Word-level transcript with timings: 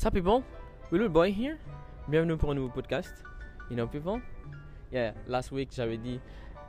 Sup 0.00 0.14
people, 0.14 0.42
Willow 0.90 1.10
Boy 1.10 1.30
here. 1.30 1.58
Bienvenue 2.08 2.38
pour 2.38 2.52
un 2.52 2.54
nouveau 2.54 2.70
podcast. 2.70 3.22
You 3.68 3.76
know 3.76 3.86
people? 3.86 4.22
Yeah, 4.90 5.12
last 5.28 5.52
week 5.52 5.68
j'avais 5.76 5.98
dit 5.98 6.18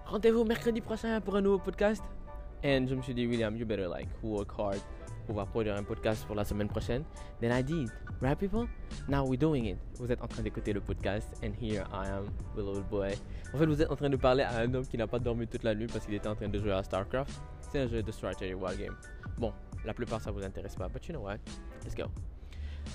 rendez-vous 0.05 0.43
mercredi 0.43 0.81
prochain 0.81 1.21
pour 1.21 1.37
un 1.37 1.41
nouveau 1.41 1.57
podcast. 1.57 2.03
And 2.61 2.87
je 2.89 2.93
me 2.93 3.01
suis 3.01 3.13
dit 3.13 3.25
William, 3.25 3.55
you 3.55 3.65
better 3.65 3.87
like 3.87 4.09
work 4.21 4.49
hard 4.59 4.81
pour 5.05 5.27
pouvoir 5.27 5.47
produire 5.47 5.77
un 5.77 5.83
podcast 5.83 6.25
pour 6.25 6.35
la 6.35 6.43
semaine 6.43 6.67
prochaine. 6.67 7.05
Then 7.39 7.57
I 7.57 7.63
did. 7.63 7.89
Right 8.19 8.37
people? 8.37 8.67
Now 9.07 9.23
we're 9.25 9.39
doing 9.39 9.63
it. 9.63 9.77
Vous 9.97 10.11
êtes 10.11 10.21
en 10.21 10.27
train 10.27 10.43
d'écouter 10.43 10.73
le 10.73 10.81
podcast 10.81 11.29
and 11.41 11.53
here 11.57 11.85
I 11.93 12.09
am, 12.09 12.25
Willow 12.57 12.83
Boy. 12.91 13.13
En 13.53 13.57
fait, 13.57 13.65
vous 13.65 13.81
êtes 13.81 13.89
en 13.89 13.95
train 13.95 14.09
de 14.09 14.17
parler 14.17 14.43
à 14.43 14.57
un 14.57 14.73
homme 14.73 14.85
qui 14.85 14.97
n'a 14.97 15.07
pas 15.07 15.19
dormi 15.19 15.47
toute 15.47 15.63
la 15.63 15.73
nuit 15.73 15.87
parce 15.87 16.05
qu'il 16.05 16.15
était 16.15 16.27
en 16.27 16.35
train 16.35 16.49
de 16.49 16.59
jouer 16.59 16.73
à 16.73 16.83
StarCraft. 16.83 17.31
C'est 17.61 17.79
un 17.79 17.87
jeu 17.87 18.03
de 18.03 18.11
strategy 18.11 18.53
war 18.53 18.75
game. 18.75 18.97
Bon, 19.37 19.53
la 19.85 19.93
plupart 19.93 20.19
ça 20.19 20.31
vous 20.31 20.43
intéresse 20.43 20.75
pas, 20.75 20.89
but 20.89 21.07
you 21.07 21.13
know 21.13 21.23
what? 21.23 21.37
Let's 21.85 21.95
go. 21.95 22.11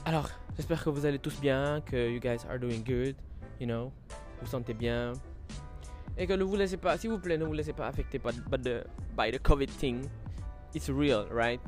Alors, 0.05 0.29
j'espère 0.57 0.83
que 0.83 0.91
vous 0.91 1.05
allez 1.05 1.19
tous 1.19 1.41
bien, 1.41 1.81
que 1.81 2.11
you 2.11 2.21
guys 2.21 2.47
are 2.49 2.59
doing 2.59 2.83
good, 2.85 3.17
you 3.61 3.67
know, 3.67 3.93
vous 4.41 4.47
sentez 4.47 4.75
bien. 4.75 5.13
Et 6.19 6.27
que 6.27 6.33
ne 6.33 6.45
vous 6.45 6.57
laissez 6.57 6.77
pas, 6.77 6.97
s'il 6.97 7.11
vous 7.11 7.19
plaît, 7.19 7.37
ne 7.37 7.45
vous 7.45 7.53
laissez 7.53 7.73
pas 7.73 7.89
affecter 7.89 8.19
by, 8.19 8.31
the, 8.59 8.87
by 9.17 9.31
the 9.31 9.43
COVID 9.43 9.67
thing. 9.67 10.07
It's 10.75 10.89
real, 10.89 11.27
right? 11.31 11.61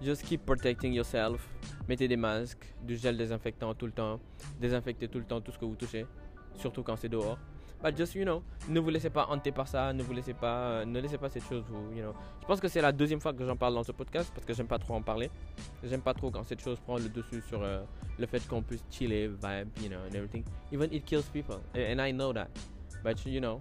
Just 0.00 0.24
keep 0.24 0.44
protecting 0.44 0.92
yourself. 0.92 1.46
Mettez 1.88 2.08
des 2.08 2.16
masques, 2.16 2.74
du 2.82 2.96
gel 2.96 3.16
désinfectant 3.16 3.74
tout 3.74 3.86
le 3.86 3.92
temps. 3.92 4.20
Désinfectez 4.60 5.08
tout 5.08 5.18
le 5.18 5.24
temps 5.24 5.40
tout 5.40 5.52
ce 5.52 5.58
que 5.58 5.64
vous 5.64 5.76
touchez. 5.76 6.06
Surtout 6.54 6.82
quand 6.82 6.96
c'est 6.96 7.08
dehors. 7.08 7.38
But 7.82 7.96
just, 7.96 8.14
you 8.14 8.24
know, 8.24 8.42
ne 8.68 8.78
vous 8.78 8.90
laissez 8.90 9.10
pas 9.10 9.26
hanter 9.28 9.50
par 9.50 9.66
ça. 9.66 9.92
Ne 9.92 10.02
vous 10.02 10.12
laissez 10.12 10.34
pas, 10.34 10.84
ne 10.84 11.00
laissez 11.00 11.18
pas 11.18 11.28
cette 11.28 11.44
chose 11.44 11.64
vous, 11.68 11.96
you 11.96 12.02
know. 12.02 12.14
Je 12.40 12.46
pense 12.46 12.60
que 12.60 12.68
c'est 12.68 12.80
la 12.80 12.92
deuxième 12.92 13.20
fois 13.20 13.32
que 13.32 13.44
j'en 13.44 13.56
parle 13.56 13.74
dans 13.74 13.82
ce 13.82 13.92
podcast 13.92 14.30
parce 14.32 14.46
que 14.46 14.54
j'aime 14.54 14.68
pas 14.68 14.78
trop 14.78 14.94
en 14.94 15.02
parler. 15.02 15.30
J'aime 15.82 16.02
pas 16.02 16.14
trop 16.14 16.30
quand 16.30 16.44
cette 16.44 16.62
chose 16.62 16.78
prend 16.78 16.96
le 16.98 17.08
dessus 17.08 17.42
sur 17.48 17.62
euh, 17.62 17.82
le 18.18 18.26
fait 18.26 18.46
qu'on 18.46 18.62
puisse 18.62 18.84
chiller, 18.90 19.26
vibe, 19.26 19.68
you 19.82 19.88
know, 19.88 19.98
and 20.08 20.14
everything. 20.14 20.44
Even 20.72 20.92
it 20.92 21.04
kills 21.04 21.24
people. 21.32 21.56
And 21.74 22.00
I 22.00 22.12
know 22.12 22.32
that. 22.32 22.48
But, 23.02 23.24
you 23.26 23.40
know, 23.40 23.58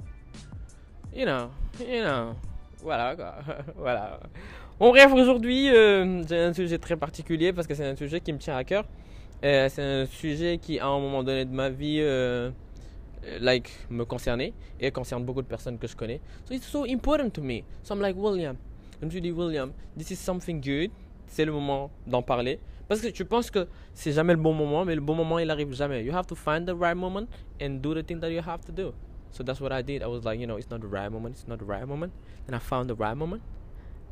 you 1.13 1.25
know, 1.25 1.49
you 1.79 2.03
know. 2.03 2.35
Voilà 2.83 3.15
quoi. 3.15 3.35
voilà. 3.75 4.19
Bon, 4.79 4.89
bref, 4.89 5.13
aujourd'hui, 5.13 5.69
euh, 5.69 6.23
un 6.31 6.53
sujet 6.53 6.79
très 6.79 6.95
particulier 6.95 7.53
parce 7.53 7.67
que 7.67 7.75
c'est 7.75 7.85
un 7.85 7.95
sujet 7.95 8.19
qui 8.19 8.33
me 8.33 8.39
tient 8.39 8.55
à 8.57 8.63
cœur. 8.63 8.85
Euh, 9.43 9.69
c'est 9.69 9.83
un 9.83 10.05
sujet 10.05 10.57
qui, 10.59 10.79
à 10.79 10.87
un 10.87 10.99
moment 10.99 11.23
donné 11.23 11.45
de 11.45 11.53
ma 11.53 11.69
vie, 11.69 11.99
euh, 12.01 12.49
like, 13.39 13.71
me 13.89 14.03
concernait 14.05 14.53
et 14.79 14.91
concerne 14.91 15.23
beaucoup 15.25 15.41
de 15.41 15.47
personnes 15.47 15.77
que 15.77 15.87
je 15.87 15.95
connais. 15.95 16.19
So 16.45 16.53
it's 16.53 16.67
so 16.67 16.85
important 16.85 17.29
to 17.33 17.41
me. 17.41 17.63
So 17.83 17.93
I'm 17.93 18.01
like, 18.01 18.15
William. 18.17 18.57
Je 19.01 19.19
me 19.19 19.31
William, 19.31 19.73
this 19.97 20.11
is 20.11 20.17
something 20.17 20.61
good. 20.61 20.91
C'est 21.27 21.45
le 21.45 21.51
moment 21.51 21.89
d'en 22.05 22.21
parler. 22.21 22.59
Parce 22.87 23.01
que 23.01 23.07
tu 23.07 23.23
penses 23.25 23.49
que 23.49 23.67
c'est 23.93 24.11
jamais 24.11 24.33
le 24.33 24.39
bon 24.39 24.53
moment, 24.53 24.83
mais 24.83 24.95
le 24.95 25.01
bon 25.01 25.15
moment, 25.15 25.39
il 25.39 25.49
arrive 25.49 25.73
jamais. 25.73 26.03
You 26.03 26.13
have 26.13 26.27
to 26.27 26.35
find 26.35 26.67
the 26.67 26.75
right 26.75 26.95
moment 26.95 27.27
and 27.61 27.81
do 27.81 27.93
the 27.93 28.03
thing 28.05 28.19
that 28.19 28.29
you 28.29 28.41
have 28.45 28.65
to 28.65 28.71
do. 28.71 28.93
So 29.31 29.43
that's 29.43 29.61
what 29.61 29.71
I 29.71 29.81
did. 29.81 30.03
I 30.03 30.07
was 30.07 30.25
like, 30.25 30.39
you 30.39 30.45
know, 30.45 30.57
it's 30.57 30.69
not 30.69 30.81
the 30.81 30.87
right 30.87 31.09
moment. 31.09 31.35
It's 31.37 31.47
not 31.47 31.59
the 31.59 31.65
right 31.65 31.87
moment. 31.87 32.11
Then 32.45 32.53
I 32.53 32.59
found 32.59 32.89
the 32.89 32.95
right 32.95 33.15
moment. 33.15 33.41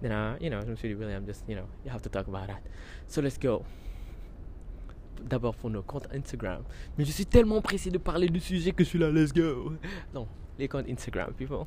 Then 0.01 0.13
I, 0.13 0.37
you 0.39 0.49
know, 0.49 0.61
je 0.61 0.69
me 0.69 0.77
suis 0.77 0.95
William, 0.95 1.25
just, 1.25 1.43
you 1.45 1.55
know, 1.55 1.67
you 1.83 1.91
have 1.91 2.01
to 2.03 2.09
talk 2.09 2.27
about 2.27 2.47
that. 2.47 2.61
So 3.07 3.21
let's 3.21 3.37
go. 3.37 3.65
D'abord 5.27 5.55
pour 5.55 5.69
nos 5.69 5.81
comptes 5.81 6.07
Instagram. 6.13 6.63
Mais 6.97 7.05
je 7.05 7.11
suis 7.11 7.25
tellement 7.25 7.61
pressé 7.61 7.89
de 7.89 7.97
parler 7.97 8.29
du 8.29 8.39
sujet 8.39 8.71
que 8.71 8.83
je 8.83 8.89
suis 8.89 8.99
là, 8.99 9.09
let's 9.11 9.33
go. 9.33 9.73
Non, 10.13 10.27
les 10.57 10.67
comptes 10.67 10.87
Instagram, 10.89 11.33
people. 11.33 11.65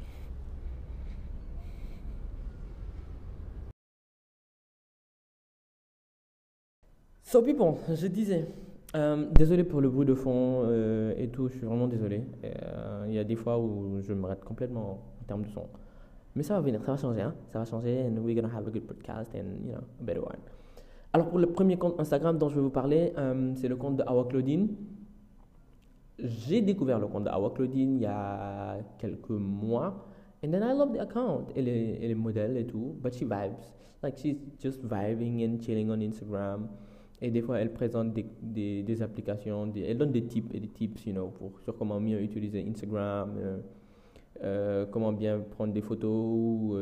So 7.23 7.41
people, 7.41 7.77
je 7.89 8.07
disais, 8.09 8.47
euh, 8.95 9.25
désolé 9.33 9.65
pour 9.65 9.81
le 9.81 9.89
bruit 9.89 10.05
de 10.05 10.15
fond 10.15 10.65
euh, 10.67 11.15
et 11.17 11.29
tout, 11.29 11.49
je 11.49 11.55
suis 11.55 11.67
vraiment 11.67 11.87
désolé. 11.89 12.23
Euh, 12.45 13.07
Il 13.09 13.15
y 13.15 13.19
a 13.19 13.25
des 13.25 13.37
fois 13.37 13.59
où 13.59 14.03
je 14.03 14.13
me 14.13 14.27
rate 14.27 14.45
complètement 14.45 15.01
en 15.19 15.25
termes 15.27 15.45
de 15.45 15.49
son. 15.49 15.67
Mais 16.37 16.43
ça 16.43 16.55
va 16.55 16.61
venir, 16.61 16.83
ça 16.85 16.93
va 16.93 16.99
changer, 16.99 17.23
hein? 17.23 17.35
ça 17.49 17.59
va 17.61 17.65
changer, 17.65 18.03
and 18.03 18.19
we're 18.19 18.35
gonna 18.35 18.55
have 18.55 18.67
a 18.67 18.71
good 18.71 18.87
podcast 18.87 19.35
and, 19.35 19.67
you 19.67 19.73
know, 19.73 19.81
a 20.01 20.05
better 20.05 20.21
one. 20.21 20.37
Alors 21.15 21.29
pour 21.29 21.39
le 21.39 21.47
premier 21.47 21.77
compte 21.77 22.01
Instagram 22.01 22.39
dont 22.39 22.49
je 22.49 22.55
vais 22.55 22.63
vous 22.63 22.71
parler, 22.71 23.13
euh, 23.19 23.53
c'est 23.57 23.69
le 23.69 23.77
compte 23.77 23.97
de 23.97 24.03
Awa 24.07 24.25
Claudine. 24.25 24.69
J'ai 26.19 26.63
découvert 26.63 26.99
le 26.99 27.07
compte 27.07 27.25
de 27.25 27.29
Awa 27.29 27.51
Claudine 27.51 27.97
il 27.97 28.03
y 28.03 28.07
a 28.07 28.79
quelques 28.99 29.29
mois. 29.29 30.07
And 30.43 30.51
then 30.51 30.63
I 30.63 30.75
love 30.75 30.93
the 30.95 31.01
account. 31.01 31.49
Elle 31.55 31.69
est, 31.69 31.99
elle 32.03 32.17
modèle 32.17 32.57
et 32.57 32.67
tout, 32.67 32.97
but 33.03 33.13
she 33.13 33.25
vibes. 33.25 33.61
Like 34.03 34.17
she's 34.17 34.39
just 34.59 34.83
vibing 34.83 35.45
and 35.47 35.63
chilling 35.63 35.91
on 35.91 36.01
Instagram. 36.01 36.69
Et 37.21 37.31
des 37.31 37.43
fois, 37.43 37.61
elle 37.61 37.73
présente 37.73 38.15
des, 38.15 39.03
applications, 39.03 39.71
elle 39.77 39.99
donne 39.99 40.11
des 40.11 40.25
tips 40.25 40.53
et 40.55 40.61
des 40.61 40.69
tips, 40.69 41.07
you 41.07 41.13
know, 41.13 41.29
pour, 41.29 41.61
sur 41.61 41.77
comment 41.77 42.01
mieux 42.01 42.21
utiliser 42.21 42.67
Instagram, 42.69 43.35
euh, 43.39 43.59
euh, 44.43 44.87
comment 44.91 45.13
bien 45.13 45.39
prendre 45.39 45.73
des 45.73 45.83
photos, 45.83 46.81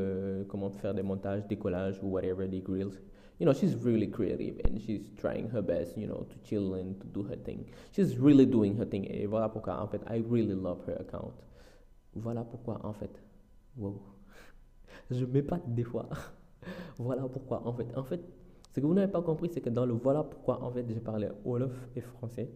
comment 0.49 0.71
faire 0.71 0.95
des 0.95 1.03
montages, 1.03 1.47
des 1.47 1.57
collages 1.57 2.01
ou 2.03 2.13
whatever, 2.13 2.49
des 2.49 2.61
grills. 2.61 2.97
You 3.41 3.47
know, 3.47 3.55
she's 3.55 3.75
really 3.75 4.07
creative 4.07 4.61
and 4.67 4.79
she's 4.79 5.01
trying 5.19 5.49
her 5.49 5.63
best, 5.63 5.97
you 5.97 6.07
know, 6.07 6.27
to 6.29 6.37
chill 6.47 6.75
and 6.75 7.01
to 7.01 7.07
do 7.07 7.23
her 7.23 7.37
thing. 7.37 7.65
She's 7.91 8.19
really 8.19 8.45
doing 8.45 8.77
her 8.77 8.85
thing. 8.85 9.07
Et 9.07 9.27
voilà 9.27 9.49
pourquoi, 9.49 9.81
en 9.81 9.89
fait, 9.89 10.03
I 10.07 10.23
really 10.29 10.55
love 10.55 10.85
her 10.87 11.01
account. 11.01 11.33
Voilà 12.15 12.45
pourquoi, 12.45 12.85
en 12.85 12.93
fait, 12.93 13.11
wow, 13.79 13.99
je 15.11 15.25
m'épate 15.25 15.75
des 15.75 15.85
fois. 15.85 16.07
voilà 16.99 17.27
pourquoi, 17.29 17.67
en 17.67 17.73
fait, 17.73 17.87
en 17.97 18.05
fait, 18.05 18.21
ce 18.73 18.81
que 18.81 18.85
vous 18.85 18.93
n'avez 18.93 19.11
pas 19.11 19.23
compris, 19.23 19.49
c'est 19.51 19.63
que 19.63 19.71
dans 19.71 19.87
le 19.87 19.95
voilà 19.95 20.23
pourquoi, 20.23 20.63
en 20.63 20.71
fait, 20.71 20.85
j'ai 20.87 21.01
parlé 21.01 21.31
Wolof 21.43 21.73
et 21.97 22.03
français. 22.03 22.51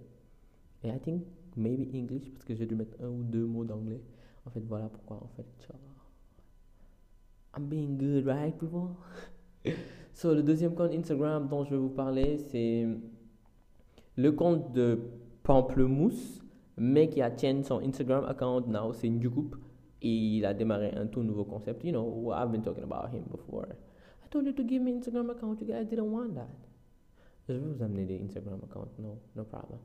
Et 0.83 0.89
I 0.91 1.01
think 1.01 1.23
maybe 1.57 1.95
English, 1.95 2.31
parce 2.31 2.45
que 2.45 2.55
j'ai 2.55 2.67
dû 2.67 2.75
mettre 2.75 3.03
un 3.03 3.09
ou 3.09 3.23
deux 3.23 3.47
mots 3.47 3.65
d'anglais. 3.65 4.03
En 4.45 4.51
fait, 4.51 4.61
voilà 4.61 4.91
pourquoi, 4.91 5.17
en 5.17 5.29
fait. 5.35 5.47
I'm 7.57 7.69
being 7.71 7.97
good, 7.97 8.27
right, 8.27 8.55
people? 8.59 8.97
so, 10.15 10.35
le 10.35 10.43
deuxième 10.43 10.75
compte 10.75 10.93
Instagram 10.93 11.49
dont 11.49 11.65
je 11.65 11.71
vais 11.71 11.77
vous 11.77 11.91
parler, 11.91 12.39
c'est 12.39 12.87
le 14.17 14.33
compte 14.33 14.73
de 14.73 14.99
Pamplemousse, 15.43 16.43
mais 16.77 17.09
qui 17.09 17.21
a 17.21 17.31
changé 17.37 17.63
son 17.65 17.81
Instagram 17.81 18.25
account 18.25 18.63
now, 18.67 18.93
c'est 18.93 19.09
Njukup. 19.09 19.57
Et 20.01 20.37
il 20.37 20.45
a 20.45 20.53
démarré 20.53 20.93
un 20.95 21.07
tout 21.07 21.23
nouveau 21.23 21.45
concept. 21.45 21.83
You 21.85 21.93
know, 21.93 22.33
I've 22.33 22.51
been 22.51 22.63
talking 22.63 22.85
about 22.85 23.15
him 23.15 23.25
before. 23.31 23.67
I 24.23 24.29
told 24.31 24.47
you 24.47 24.53
to 24.53 24.63
give 24.63 24.83
me 24.83 24.93
Instagram 24.93 25.31
account. 25.31 25.61
You 25.61 25.67
guys 25.67 25.87
didn't 25.87 26.11
want 26.11 26.35
that. 26.35 26.49
Je 27.49 27.55
vais 27.55 27.59
vous 27.59 27.83
amener 27.83 28.05
des 28.05 28.21
Instagram 28.23 28.61
accounts. 28.65 28.99
No, 28.99 29.19
no 29.35 29.45
problem. 29.45 29.79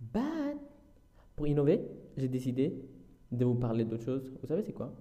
But, 0.00 0.58
pour 1.36 1.46
innover, 1.46 1.80
j'ai 2.16 2.28
décidé 2.28 2.74
de 3.30 3.44
vous 3.44 3.54
parler 3.54 3.84
d'autre 3.84 4.04
chose. 4.04 4.32
Vous 4.40 4.46
savez, 4.46 4.62
c'est 4.62 4.72
quoi? 4.72 4.94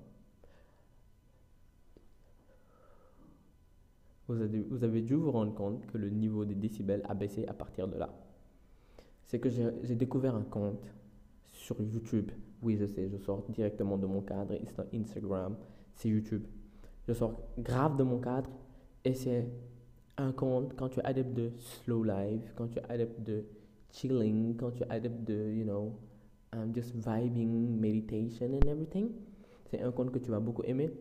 Vous 4.28 4.84
avez, 4.84 5.02
dû 5.02 5.16
vous 5.16 5.32
rendre 5.32 5.54
compte 5.54 5.86
que 5.88 5.98
le 5.98 6.10
niveau 6.10 6.46
des 6.46 6.56
décibels 6.56 7.02
a 7.10 7.14
baissé 7.14 7.46
à 7.46 7.54
partir 7.54 7.88
de 7.88 7.98
là. 7.98 8.10
C'est 9.26 9.40
que 9.40 9.50
j'ai 9.50 9.96
découvert 9.96 10.36
un 10.36 10.44
compte 10.44 10.94
sur 11.46 11.82
YouTube. 11.82 12.32
Oui, 12.62 12.78
je 12.78 12.86
sais, 12.86 13.10
je 13.10 13.18
sors 13.18 13.44
directement 13.50 13.98
de 13.98 14.06
mon 14.06 14.22
cadre 14.22 14.56
Instagram. 14.94 15.56
C'est 15.96 16.10
YouTube. 16.10 16.44
Je 17.08 17.14
sors 17.14 17.42
grave 17.58 17.98
de 17.98 18.04
mon 18.04 18.20
cadre 18.20 18.50
et 19.04 19.14
c'est 19.14 19.46
un 20.18 20.32
compte 20.32 20.74
quand 20.78 20.90
tu 20.90 21.00
es 21.00 21.06
adepte 21.06 21.34
de 21.34 21.52
slow 21.58 22.04
life, 22.04 22.54
quand 22.56 22.68
tu 22.68 22.80
es 22.80 22.84
adepte 22.90 23.22
de 23.22 23.44
chilling, 23.92 24.56
quand 24.56 24.72
tu 24.72 24.84
es 24.84 24.90
adepte 24.90 25.24
de, 25.26 25.52
you 25.52 25.66
know, 25.66 25.94
um, 26.54 26.74
just 26.74 26.94
vibing, 26.96 27.80
meditation 27.80 28.54
and 28.54 28.68
everything. 28.68 29.10
C'est 29.66 29.82
un 29.82 29.92
compte 29.92 30.12
que 30.12 30.20
tu 30.20 30.32
vas 30.32 30.40
beaucoup 30.40 30.64
aimer. 30.64 30.92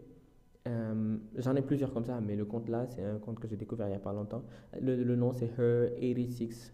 Um, 0.65 1.21
J'en 1.37 1.57
ai 1.57 1.63
plusieurs 1.63 1.93
comme 1.93 2.05
ça, 2.05 2.21
mais 2.21 2.37
le 2.37 2.45
compte 2.45 2.69
là, 2.69 2.87
c'est 2.87 3.03
un 3.03 3.19
compte 3.19 3.41
que 3.41 3.49
j'ai 3.49 3.57
découvert 3.57 3.89
il 3.89 3.91
n'y 3.91 3.97
a 3.97 4.01
pas 4.01 4.13
longtemps. 4.13 4.45
Le, 4.81 5.03
le 5.03 5.17
nom 5.17 5.33
c'est 5.33 5.47
Her86 5.47 6.73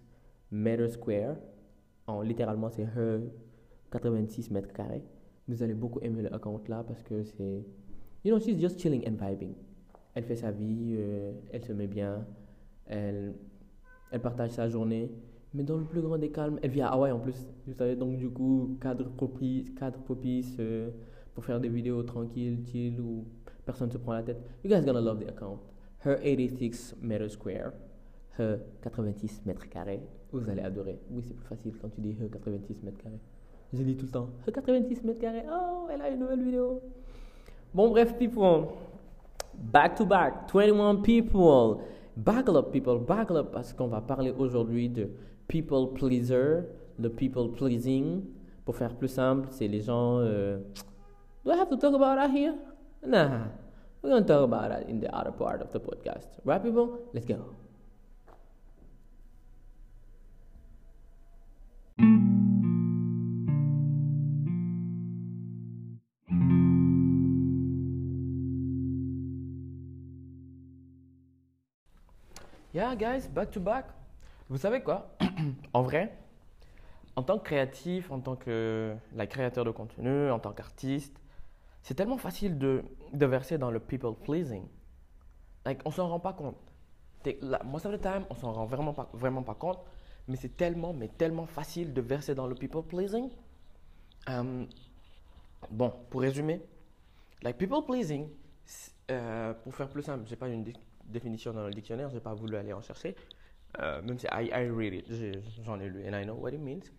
Meter 0.50 0.88
Square. 0.88 1.36
En, 2.06 2.22
littéralement, 2.22 2.70
c'est 2.70 2.82
Her 2.82 3.20
86 3.90 4.50
mètres 4.50 4.72
carrés. 4.72 5.02
Vous 5.46 5.62
allez 5.62 5.74
beaucoup 5.74 6.00
aimer 6.00 6.22
le 6.22 6.38
compte 6.38 6.68
là 6.68 6.84
parce 6.86 7.02
que 7.02 7.22
c'est. 7.22 7.64
You 8.24 8.34
know, 8.34 8.40
she's 8.40 8.60
just 8.60 8.78
chilling 8.80 9.06
and 9.08 9.16
vibing. 9.24 9.54
Elle 10.14 10.24
fait 10.24 10.36
sa 10.36 10.50
vie, 10.50 10.96
euh, 10.98 11.32
elle 11.52 11.62
se 11.62 11.72
met 11.72 11.86
bien, 11.86 12.26
elle, 12.86 13.34
elle 14.10 14.20
partage 14.20 14.50
sa 14.50 14.68
journée, 14.68 15.12
mais 15.54 15.62
dans 15.62 15.76
le 15.76 15.84
plus 15.84 16.00
grand 16.00 16.18
des 16.18 16.30
calmes. 16.30 16.58
Elle 16.62 16.70
vit 16.70 16.80
à 16.80 16.88
Hawaï 16.88 17.12
en 17.12 17.20
plus, 17.20 17.46
vous 17.66 17.74
savez, 17.74 17.94
donc 17.94 18.18
du 18.18 18.28
coup, 18.28 18.76
cadre 18.80 19.08
propice, 19.10 19.70
cadre 19.70 19.98
propice 20.00 20.56
euh, 20.58 20.90
pour 21.34 21.44
faire 21.44 21.60
des 21.60 21.68
vidéos 21.68 22.02
tranquilles, 22.02 22.58
chill, 22.66 23.00
où 23.00 23.26
personne 23.68 23.88
ne 23.88 23.92
se 23.92 23.98
prend 23.98 24.14
la 24.14 24.22
tête. 24.22 24.40
You 24.64 24.70
guys 24.70 24.82
gonna 24.82 25.00
love 25.00 25.18
the 25.20 25.28
account. 25.28 25.58
Her 26.02 26.18
86 26.22 26.96
meter 27.02 27.28
square, 27.28 27.72
her 28.38 28.60
86 28.82 29.42
mètres 29.44 29.68
carrés, 29.68 30.00
vous 30.32 30.48
allez 30.48 30.62
adorer. 30.62 30.98
Oui, 31.10 31.22
c'est 31.26 31.34
plus 31.34 31.44
facile 31.44 31.74
quand 31.78 31.90
tu 31.90 32.00
dis 32.00 32.16
her 32.18 32.30
86 32.30 32.82
mètres 32.82 32.96
carrés. 32.96 33.20
Je 33.74 33.82
dis 33.82 33.94
tout 33.94 34.06
le 34.06 34.12
temps, 34.12 34.30
her 34.46 34.52
86 34.52 35.04
mètres 35.04 35.20
carrés, 35.20 35.44
oh, 35.52 35.86
elle 35.92 36.00
a 36.00 36.08
une 36.08 36.20
nouvelle 36.20 36.42
vidéo. 36.42 36.80
Bon, 37.74 37.90
bref, 37.90 38.16
people. 38.16 38.68
Back 39.54 39.96
to 39.96 40.06
back, 40.06 40.46
21 40.48 41.02
people. 41.02 41.82
Buckle 42.16 42.56
up, 42.56 42.72
people, 42.72 42.98
buckle 42.98 43.36
up, 43.36 43.50
parce 43.52 43.74
qu'on 43.74 43.88
va 43.88 44.00
parler 44.00 44.32
aujourd'hui 44.38 44.88
de 44.88 45.10
people 45.46 45.92
pleaser, 45.92 46.62
de 46.98 47.08
people 47.08 47.52
pleasing. 47.52 48.22
Pour 48.64 48.76
faire 48.76 48.94
plus 48.94 49.08
simple, 49.08 49.48
c'est 49.50 49.68
les 49.68 49.82
gens. 49.82 50.20
Euh, 50.20 50.58
do 51.44 51.50
I 51.50 51.58
have 51.58 51.68
to 51.68 51.76
talk 51.76 51.94
about 51.94 52.16
that 52.16 52.30
here? 52.30 52.54
Nah, 53.02 53.44
we're 54.02 54.10
going 54.10 54.24
to 54.24 54.28
talk 54.28 54.44
about 54.44 54.70
that 54.70 54.88
in 54.88 55.00
the 55.00 55.14
other 55.14 55.30
part 55.30 55.62
of 55.62 55.72
the 55.72 55.78
podcast. 55.78 56.26
Right, 56.44 56.62
people? 56.62 56.98
Let's 57.12 57.26
go. 57.26 57.54
Yeah, 72.72 72.94
guys, 72.94 73.26
back 73.26 73.50
to 73.52 73.60
back. 73.60 73.86
Vous 74.50 74.58
savez 74.58 74.82
quoi? 74.82 75.08
En 75.72 75.82
vrai, 75.82 76.12
en 77.16 77.22
tant 77.22 77.38
que 77.38 77.44
créatif, 77.44 78.10
en 78.10 78.20
tant 78.20 78.36
que 78.36 78.94
la 79.14 79.26
créateur 79.26 79.64
de 79.64 79.70
contenu, 79.70 80.30
en 80.30 80.38
tant 80.38 80.52
qu'artiste, 80.52 81.20
c'est 81.82 81.94
tellement 81.94 82.18
facile 82.18 82.58
de, 82.58 82.84
de, 83.12 83.26
verser 83.26 83.58
dans 83.58 83.70
le 83.70 83.80
people 83.80 84.14
pleasing. 84.14 84.66
Like, 85.64 85.80
on 85.84 85.90
s'en 85.90 86.08
rend 86.08 86.20
pas 86.20 86.32
compte. 86.32 86.56
La, 87.42 87.62
most 87.62 87.86
of 87.86 87.92
the 87.92 88.00
time, 88.00 88.24
on 88.30 88.34
s'en 88.34 88.52
rend 88.52 88.66
vraiment 88.66 88.94
pas, 88.94 89.10
vraiment 89.12 89.42
pas 89.42 89.54
compte, 89.54 89.78
mais 90.28 90.36
c'est 90.36 90.56
tellement, 90.56 90.92
mais 90.92 91.08
tellement 91.08 91.46
facile 91.46 91.92
de 91.92 92.00
verser 92.00 92.34
dans 92.34 92.46
le 92.46 92.54
people 92.54 92.82
pleasing. 92.82 93.30
Um, 94.26 94.66
bon, 95.70 95.92
pour 96.10 96.20
résumer, 96.20 96.60
like 97.42 97.58
people 97.58 97.84
pleasing, 97.84 98.28
euh, 99.10 99.54
pour 99.54 99.74
faire 99.74 99.88
plus 99.88 100.02
simple, 100.02 100.24
j'ai 100.26 100.36
pas 100.36 100.48
une 100.48 100.64
définition 101.04 101.52
dans 101.52 101.66
le 101.66 101.72
dictionnaire, 101.72 102.10
j'ai 102.10 102.20
pas 102.20 102.34
voulu 102.34 102.56
aller 102.56 102.72
en 102.72 102.82
chercher. 102.82 103.16
Euh, 103.80 104.00
même 104.02 104.18
si 104.18 104.26
I, 104.26 104.50
I 104.52 104.70
read 104.70 104.94
it, 104.94 105.06
j'en 105.64 105.78
ai 105.80 105.88
lu, 105.88 106.06
and 106.06 106.18
I 106.18 106.24
know 106.24 106.34
what 106.34 106.50
it 106.50 106.60
means. 106.60 106.90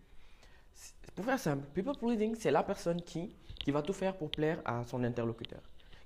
Pour 1.14 1.24
faire 1.24 1.38
simple, 1.38 1.66
people 1.74 1.96
pleasing, 1.96 2.34
c'est 2.34 2.50
la 2.50 2.62
personne 2.62 3.02
qui, 3.02 3.34
qui 3.58 3.70
va 3.70 3.82
tout 3.82 3.92
faire 3.92 4.16
pour 4.16 4.30
plaire 4.30 4.62
à 4.64 4.84
son 4.84 5.02
interlocuteur, 5.04 5.60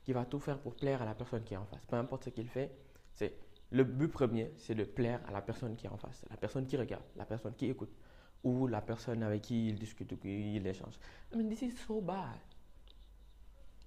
qui 0.04 0.12
va 0.12 0.24
tout 0.24 0.40
faire 0.40 0.58
pour 0.58 0.74
plaire 0.74 1.02
à 1.02 1.04
la 1.04 1.14
personne 1.14 1.44
qui 1.44 1.54
est 1.54 1.58
en 1.58 1.66
face. 1.66 1.84
Peu 1.86 1.96
importe 1.96 2.24
ce 2.24 2.30
qu'il 2.30 2.48
fait, 2.48 2.70
c'est 3.14 3.34
le 3.70 3.84
but 3.84 4.08
premier, 4.08 4.52
c'est 4.56 4.74
de 4.74 4.84
plaire 4.84 5.20
à 5.28 5.32
la 5.32 5.42
personne 5.42 5.76
qui 5.76 5.86
est 5.86 5.90
en 5.90 5.96
face, 5.96 6.24
la 6.30 6.36
personne 6.36 6.66
qui 6.66 6.76
regarde, 6.76 7.04
la 7.16 7.24
personne 7.24 7.54
qui 7.54 7.66
écoute, 7.66 7.92
ou 8.42 8.66
la 8.66 8.80
personne 8.80 9.22
avec 9.22 9.42
qui 9.42 9.68
il 9.68 9.78
discute 9.78 10.12
ou 10.12 10.16
qui 10.16 10.56
il 10.56 10.66
échange. 10.66 10.94
I 11.32 11.36
mean, 11.36 11.48
this 11.48 11.62
is 11.62 11.72
so 11.86 12.00
bad. 12.00 12.38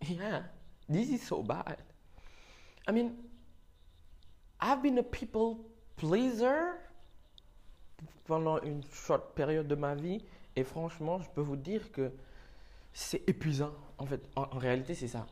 Yeah, 0.08 0.44
this 0.88 1.10
is 1.10 1.20
so 1.20 1.42
bad. 1.42 1.78
I 2.88 2.92
mean, 2.92 3.16
I've 4.62 4.82
been 4.82 4.98
a 5.00 5.04
people 5.04 5.58
pleaser 5.96 6.76
pendant 8.26 8.62
une 8.62 8.84
short 8.92 9.34
période 9.36 9.68
de 9.68 9.76
ma 9.76 9.96
vie 9.96 10.24
et 10.58 10.64
franchement, 10.64 11.20
je 11.22 11.30
peux 11.30 11.42
vous 11.42 11.56
dire 11.56 11.92
que 11.92 12.12
c'est 12.92 13.22
épuisant. 13.30 13.72
En 14.00 14.08
fait, 14.08 14.28
en, 14.36 14.58
réalité, 14.58 14.96
c'est 14.96 15.08
ça. 15.08 15.28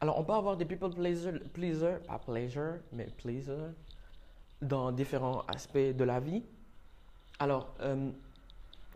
Alors, 0.00 0.18
on 0.18 0.24
peut 0.24 0.32
avoir 0.32 0.56
des 0.56 0.64
people 0.64 0.90
pleaser, 0.90 1.38
pleaser 1.54 1.98
pas 2.08 2.18
pleasure, 2.18 2.78
mais 2.92 3.06
pleaser, 3.06 3.70
dans 4.60 4.90
différents 4.90 5.42
aspects 5.46 5.78
de 5.78 6.04
la 6.04 6.18
vie. 6.18 6.42
Alors, 7.38 7.72
euh, 7.80 8.10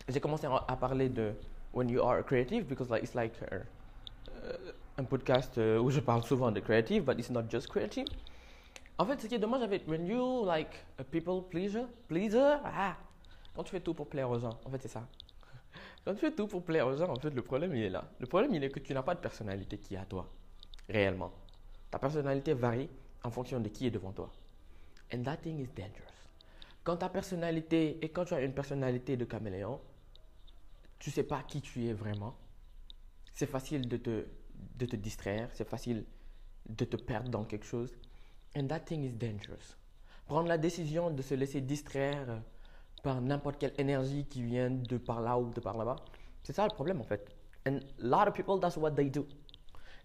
j'ai 0.08 0.18
commencé 0.18 0.46
à 0.46 0.76
parler 0.76 1.08
de 1.08 1.32
when 1.72 1.88
you 1.88 2.02
are 2.02 2.24
creative, 2.24 2.66
because 2.66 2.90
like, 2.90 3.04
it's 3.04 3.14
like 3.14 3.32
uh, 3.52 3.60
un 4.98 5.04
podcast 5.04 5.56
euh, 5.58 5.78
où 5.78 5.90
je 5.90 6.00
parle 6.00 6.24
souvent 6.24 6.50
de 6.50 6.58
creative, 6.58 7.04
but 7.04 7.16
it's 7.20 7.30
not 7.30 7.44
just 7.48 7.68
creative. 7.68 8.08
En 8.98 9.04
fait, 9.04 9.20
ce 9.20 9.28
qui 9.28 9.36
est 9.36 9.38
dommage 9.38 9.62
avec 9.62 9.86
when 9.86 10.08
you 10.08 10.44
like 10.44 10.84
a 10.98 11.04
people 11.04 11.42
pleaser, 11.48 11.84
pleaser, 12.08 12.56
ah, 12.64 12.96
quand 13.54 13.62
tu 13.62 13.70
fais 13.70 13.80
tout 13.80 13.94
pour 13.94 14.08
plaire 14.08 14.28
aux 14.28 14.40
gens, 14.40 14.58
en 14.64 14.70
fait, 14.70 14.82
c'est 14.82 14.88
ça. 14.88 15.06
Quand 16.06 16.14
tu 16.14 16.20
fais 16.20 16.30
tout 16.30 16.46
pour 16.46 16.64
plaire 16.64 16.86
aux 16.86 16.96
gens, 16.96 17.10
en 17.10 17.18
fait, 17.18 17.30
le 17.30 17.42
problème, 17.42 17.74
il 17.74 17.82
est 17.82 17.90
là. 17.90 18.08
Le 18.20 18.26
problème, 18.28 18.54
il 18.54 18.62
est 18.62 18.70
que 18.70 18.78
tu 18.78 18.94
n'as 18.94 19.02
pas 19.02 19.16
de 19.16 19.20
personnalité 19.20 19.76
qui 19.78 19.94
est 19.94 19.98
à 19.98 20.04
toi, 20.04 20.32
réellement. 20.88 21.32
Ta 21.90 21.98
personnalité 21.98 22.54
varie 22.54 22.88
en 23.24 23.30
fonction 23.32 23.58
de 23.58 23.68
qui 23.68 23.88
est 23.88 23.90
devant 23.90 24.12
toi. 24.12 24.30
And 25.12 25.24
that 25.24 25.38
thing 25.38 25.58
is 25.58 25.66
dangerous. 25.74 26.28
Quand 26.84 26.98
ta 26.98 27.08
personnalité, 27.08 27.98
et 28.02 28.08
quand 28.10 28.24
tu 28.24 28.34
as 28.34 28.40
une 28.40 28.52
personnalité 28.52 29.16
de 29.16 29.24
caméléon, 29.24 29.80
tu 31.00 31.10
sais 31.10 31.24
pas 31.24 31.42
qui 31.42 31.60
tu 31.60 31.86
es 31.88 31.92
vraiment. 31.92 32.36
C'est 33.32 33.50
facile 33.50 33.88
de 33.88 33.96
te, 33.96 34.26
de 34.76 34.86
te 34.86 34.94
distraire, 34.94 35.50
c'est 35.54 35.68
facile 35.68 36.04
de 36.68 36.84
te 36.84 36.96
perdre 36.96 37.30
dans 37.30 37.44
quelque 37.44 37.66
chose. 37.66 37.92
And 38.56 38.68
that 38.68 38.80
thing 38.80 39.02
is 39.02 39.14
dangerous. 39.14 39.76
Prendre 40.26 40.46
la 40.46 40.56
décision 40.56 41.10
de 41.10 41.22
se 41.22 41.34
laisser 41.34 41.62
distraire 41.62 42.42
par 43.06 43.20
n'importe 43.20 43.58
quelle 43.60 43.72
énergie 43.78 44.24
qui 44.24 44.42
vient 44.42 44.68
de 44.68 44.96
par 44.98 45.20
là 45.20 45.38
ou 45.38 45.52
de 45.52 45.60
par 45.60 45.76
là-bas, 45.76 45.94
c'est 46.42 46.52
ça 46.52 46.64
le 46.64 46.74
problème 46.74 47.00
en 47.00 47.04
fait. 47.04 47.24
And 47.64 47.76
a 47.76 48.04
lot 48.04 48.26
of 48.26 48.34
people, 48.34 48.58
that's 48.58 48.76
what 48.76 48.90
they 48.96 49.08
do. 49.08 49.24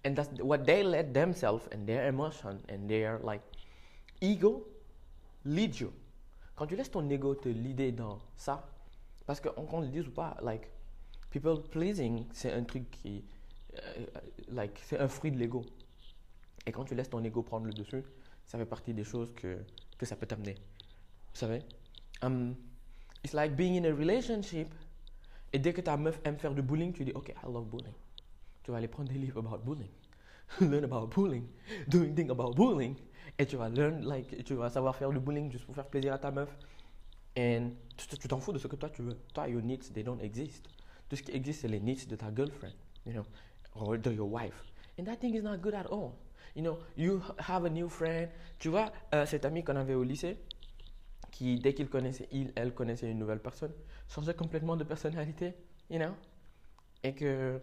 And 0.05 0.13
that's 0.13 0.29
what 0.39 0.59
they 0.59 0.83
let 0.83 1.11
themselves 1.11 1.67
and 1.73 1.87
their 1.87 2.07
emotion 2.07 2.59
and 2.69 2.87
their 2.87 3.19
like 3.23 3.41
ego 4.21 4.67
lead 5.45 5.79
you. 5.79 5.91
Quand 6.55 6.67
tu 6.67 6.75
laisses 6.75 6.91
ton 6.91 7.09
ego 7.09 7.33
te 7.33 7.49
leader 7.49 7.91
dans 7.91 8.19
ça, 8.37 8.69
parce 9.25 9.41
qu'on 9.41 9.81
le 9.81 9.87
dise 9.87 10.07
ou 10.07 10.11
pas, 10.11 10.37
like, 10.43 10.69
people 11.31 11.59
pleasing, 11.71 12.27
c'est 12.31 12.53
un 12.53 12.63
truc 12.63 12.91
qui, 12.91 13.23
euh, 13.73 14.05
like, 14.49 14.79
c'est 14.83 14.99
un 14.99 15.07
fruit 15.07 15.31
de 15.31 15.39
l'ego. 15.39 15.63
Et 16.67 16.71
quand 16.71 16.85
tu 16.85 16.93
laisses 16.93 17.09
ton 17.09 17.23
ego 17.23 17.41
prendre 17.41 17.65
le 17.65 17.73
dessus, 17.73 18.03
ça 18.45 18.59
fait 18.59 18.65
partie 18.65 18.93
des 18.93 19.03
choses 19.03 19.33
que, 19.33 19.57
que 19.97 20.05
ça 20.05 20.15
peut 20.15 20.27
t'amener. 20.27 20.53
Vous 20.53 21.39
savez? 21.39 21.63
Um, 22.21 22.53
It's 23.23 23.33
like 23.33 23.55
being 23.55 23.75
in 23.75 23.85
a 23.85 23.93
relationship. 23.93 24.73
Et 25.53 25.59
dès 25.59 25.73
que 25.73 25.81
ta 25.81 25.97
meuf 25.97 26.19
aime 26.23 26.37
faire 26.37 26.53
du 26.53 26.61
bullying, 26.61 26.93
tu 26.93 27.03
dis, 27.03 27.11
OK, 27.13 27.29
I 27.29 27.51
love 27.51 27.65
bullying. 27.65 27.93
Tu 28.63 28.71
vas 28.71 28.77
aller 28.77 28.87
prendre 28.87 29.09
des 29.09 29.19
livres 29.19 29.39
about 29.39 29.63
bullying. 29.63 29.91
learn 30.61 30.83
about 30.83 31.07
bullying. 31.07 31.47
Doing 31.87 32.13
things 32.15 32.31
about 32.31 32.53
bullying. 32.55 32.95
Et 33.37 33.45
tu 33.45 33.57
vas 33.57 33.69
learn, 33.69 34.01
like, 34.05 34.43
tu 34.43 34.55
vas 34.55 34.69
savoir 34.69 34.95
faire 34.95 35.11
du 35.11 35.19
bullying 35.19 35.51
juste 35.51 35.65
pour 35.65 35.75
faire 35.75 35.87
plaisir 35.87 36.13
à 36.13 36.17
ta 36.17 36.31
meuf. 36.31 36.55
Et 37.35 37.61
tu 37.95 38.27
t'en 38.27 38.39
fous 38.39 38.51
de 38.51 38.59
ce 38.59 38.67
que 38.67 38.75
toi 38.75 38.89
tu 38.89 39.01
veux. 39.01 39.17
Toi, 39.33 39.47
your 39.47 39.61
needs, 39.61 39.91
they 39.93 40.03
don't 40.03 40.19
exist. 40.21 40.67
Tout 41.09 41.15
ce 41.15 41.23
qui 41.23 41.31
existe, 41.31 41.61
c'est 41.61 41.67
les 41.67 41.79
needs 41.79 42.07
de 42.07 42.15
ta 42.15 42.33
girlfriend, 42.33 42.73
you 43.05 43.13
know, 43.13 43.25
or 43.75 43.97
de 43.97 44.11
your 44.11 44.29
wife. 44.29 44.63
And 44.99 45.05
that 45.05 45.17
thing 45.17 45.35
is 45.35 45.41
not 45.41 45.57
good 45.57 45.73
at 45.73 45.85
all. 45.89 46.13
You 46.55 46.63
know, 46.63 46.79
you 46.97 47.21
have 47.37 47.65
a 47.65 47.69
new 47.69 47.87
friend. 47.87 48.29
Tu 48.59 48.69
vois, 48.69 48.91
euh, 49.13 49.25
cet 49.25 49.45
ami 49.45 49.63
qu'on 49.63 49.75
avait 49.77 49.93
au 49.93 50.03
lycée, 50.03 50.37
qui, 51.31 51.59
dès 51.59 51.73
qu'il 51.73 51.89
connaissait, 51.89 52.27
il, 52.31 52.51
elle 52.55 52.73
connaissait 52.73 53.09
une 53.09 53.19
nouvelle 53.19 53.39
personne, 53.39 53.73
changeait 54.07 54.33
complètement 54.33 54.75
de 54.75 54.83
personnalité, 54.83 55.53
you 55.89 55.97
know? 55.97 56.13
Et 57.03 57.15
que, 57.15 57.59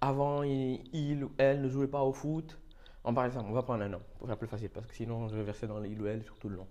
avant, 0.00 0.42
il, 0.42 1.24
ou 1.24 1.32
elle 1.38 1.60
ne 1.60 1.68
jouait 1.68 1.88
pas 1.88 2.02
au 2.02 2.12
foot. 2.12 2.58
En 3.04 3.12
par 3.14 3.24
exemple, 3.24 3.48
on 3.50 3.52
va 3.52 3.62
prendre 3.62 3.82
un 3.82 3.88
nom 3.88 4.00
pour 4.18 4.26
faire 4.26 4.38
plus 4.38 4.48
facile, 4.48 4.70
parce 4.70 4.86
que 4.86 4.94
sinon, 4.94 5.28
je 5.28 5.36
vais 5.36 5.42
verser 5.42 5.66
dans 5.66 5.82
il 5.82 6.00
ou 6.00 6.06
elle 6.06 6.22
sur 6.22 6.38
tout 6.38 6.48
le 6.48 6.56
long. 6.56 6.68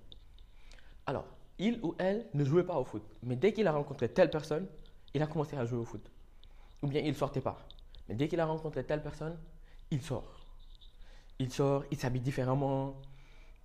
Alors, 1.06 1.26
il 1.58 1.80
ou 1.84 1.96
elle 1.98 2.26
ne 2.34 2.44
jouait 2.44 2.64
pas 2.64 2.78
au 2.78 2.86
foot. 2.86 3.04
Mais 3.24 3.36
dès 3.36 3.54
qu'il 3.54 3.68
a 3.68 3.72
rencontré 3.72 4.10
telle 4.10 4.30
personne, 4.30 4.68
il 5.14 5.22
a 5.22 5.28
commencé 5.28 5.58
à 5.58 5.66
jouer 5.66 5.80
au 5.80 5.86
foot. 5.86 6.10
Ou 6.82 6.88
bien 6.88 7.02
il 7.02 7.16
sortait 7.16 7.42
pas. 7.42 7.60
Mais 8.08 8.16
dès 8.16 8.28
qu'il 8.28 8.40
a 8.40 8.46
rencontré 8.46 8.84
telle 8.84 9.02
personne, 9.02 9.38
il 9.92 10.02
sort 10.02 10.40
il 11.40 11.52
sort, 11.52 11.86
il 11.90 11.98
s'habille 11.98 12.22
différemment, 12.22 13.02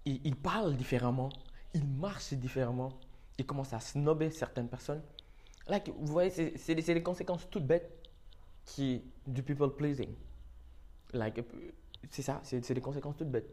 il, 0.07 0.37
parle 0.37 0.77
différemment, 0.77 1.31
il 1.75 1.87
marche 1.87 2.33
différemment, 2.35 2.93
il 3.38 3.47
commence 3.47 3.73
à 3.73 3.81
snobber 3.81 4.31
certaines 4.31 4.69
personnes. 4.69 5.02
Like, 5.66 5.88
vous 5.88 6.12
voyez, 6.12 6.57
c'est 6.57 6.75
des 6.75 7.02
conséquences 7.02 7.49
toutes 7.50 7.66
bêtes 7.66 7.90
qui, 8.64 9.02
du 9.26 9.43
people 9.43 9.75
pleasing. 9.75 10.14
Like, 11.12 11.45
c'est 12.11 12.23
ça, 12.23 12.40
c'est 12.43 12.73
des 12.73 12.81
conséquences 12.81 13.16
toutes 13.16 13.31
bêtes. 13.31 13.50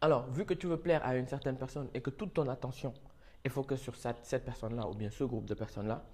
Alors, 0.00 0.28
vu 0.30 0.44
que 0.44 0.54
tu 0.54 0.66
veux 0.66 0.78
plaire 0.78 1.04
à 1.06 1.16
une 1.16 1.26
certaine 1.26 1.56
personne 1.56 1.88
et 1.94 2.00
que 2.00 2.10
toute 2.10 2.34
ton 2.34 2.48
attention 2.48 2.92
est 3.44 3.48
focusée 3.48 3.82
sur 3.82 3.96
cette, 3.96 4.44
personne-là 4.44 4.88
ou 4.88 4.94
bien 4.94 5.10
ce 5.10 5.24
groupe 5.24 5.46
de 5.46 5.54
personnes-là, 5.54 6.04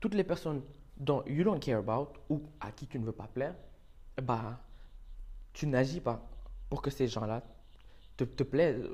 toutes 0.00 0.14
les 0.14 0.24
personnes 0.24 0.62
dont 0.96 1.22
you 1.26 1.44
don't 1.44 1.60
care 1.60 1.78
about 1.78 2.12
ou 2.28 2.42
à 2.60 2.72
qui 2.72 2.86
tu 2.86 2.98
ne 2.98 3.04
veux 3.04 3.12
pas 3.12 3.26
plaire, 3.26 3.54
bah, 4.22 4.60
tu 5.52 5.66
n'agis 5.66 6.00
pas 6.00 6.26
pour 6.68 6.82
que 6.82 6.90
ces 6.90 7.08
gens-là 7.08 7.42
te, 8.16 8.42
plaisent, 8.42 8.88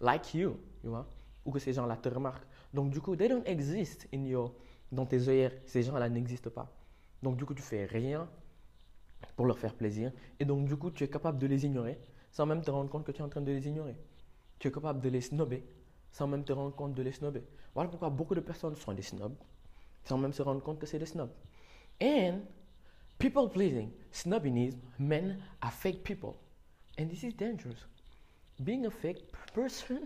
like 0.00 0.34
you, 0.34 0.56
tu 0.80 0.88
vois, 0.88 1.06
ou 1.44 1.50
que 1.50 1.58
ces 1.58 1.72
gens-là 1.72 1.96
te 1.96 2.08
remarquent. 2.08 2.46
Donc, 2.72 2.90
du 2.90 3.00
coup, 3.00 3.16
they 3.16 3.28
don't 3.28 3.44
exist 3.46 4.08
in 4.12 4.24
your, 4.24 4.54
dans 4.90 5.06
tes 5.06 5.28
œillères. 5.28 5.52
Ces 5.66 5.82
gens-là 5.82 6.08
n'existent 6.08 6.50
pas. 6.50 6.72
Donc, 7.22 7.36
du 7.36 7.44
coup, 7.44 7.54
tu 7.54 7.62
fais 7.62 7.84
rien 7.86 8.28
pour 9.36 9.46
leur 9.46 9.58
faire 9.58 9.74
plaisir. 9.74 10.12
Et 10.38 10.44
donc, 10.44 10.66
du 10.66 10.76
coup, 10.76 10.90
tu 10.90 11.04
es 11.04 11.08
capable 11.08 11.38
de 11.38 11.46
les 11.46 11.64
ignorer 11.64 11.98
sans 12.30 12.46
même 12.46 12.62
te 12.62 12.70
rendre 12.70 12.90
compte 12.90 13.04
que 13.04 13.12
tu 13.12 13.20
es 13.20 13.24
en 13.24 13.28
train 13.28 13.40
de 13.40 13.52
les 13.52 13.66
ignorer. 13.68 13.96
Tu 14.58 14.68
es 14.68 14.72
capable 14.72 15.00
de 15.00 15.08
les 15.08 15.20
snobber 15.20 15.64
sans 16.10 16.28
même 16.28 16.44
te 16.44 16.52
rendre 16.52 16.74
compte 16.74 16.94
de 16.94 17.02
les 17.02 17.12
snobber. 17.12 17.42
Voilà 17.74 17.90
pourquoi 17.90 18.08
beaucoup 18.08 18.34
de 18.34 18.40
personnes 18.40 18.76
sont 18.76 18.92
des 18.92 19.02
snobs 19.02 19.34
sans 20.04 20.18
même 20.18 20.32
se 20.32 20.42
rendre 20.42 20.62
compte 20.62 20.78
que 20.78 20.86
c'est 20.86 20.98
des 20.98 21.06
snobs. 21.06 21.32
And 22.00 22.42
people 23.18 23.48
pleasing, 23.48 23.90
snobbinism, 24.12 24.78
men 24.98 25.38
fake 25.70 26.02
people. 26.04 26.34
And 26.98 27.08
this 27.08 27.22
is 27.22 27.32
dangerous. 27.32 27.86
Being 28.60 28.86
a 28.86 28.90
fake 28.90 29.22
person, 29.52 30.00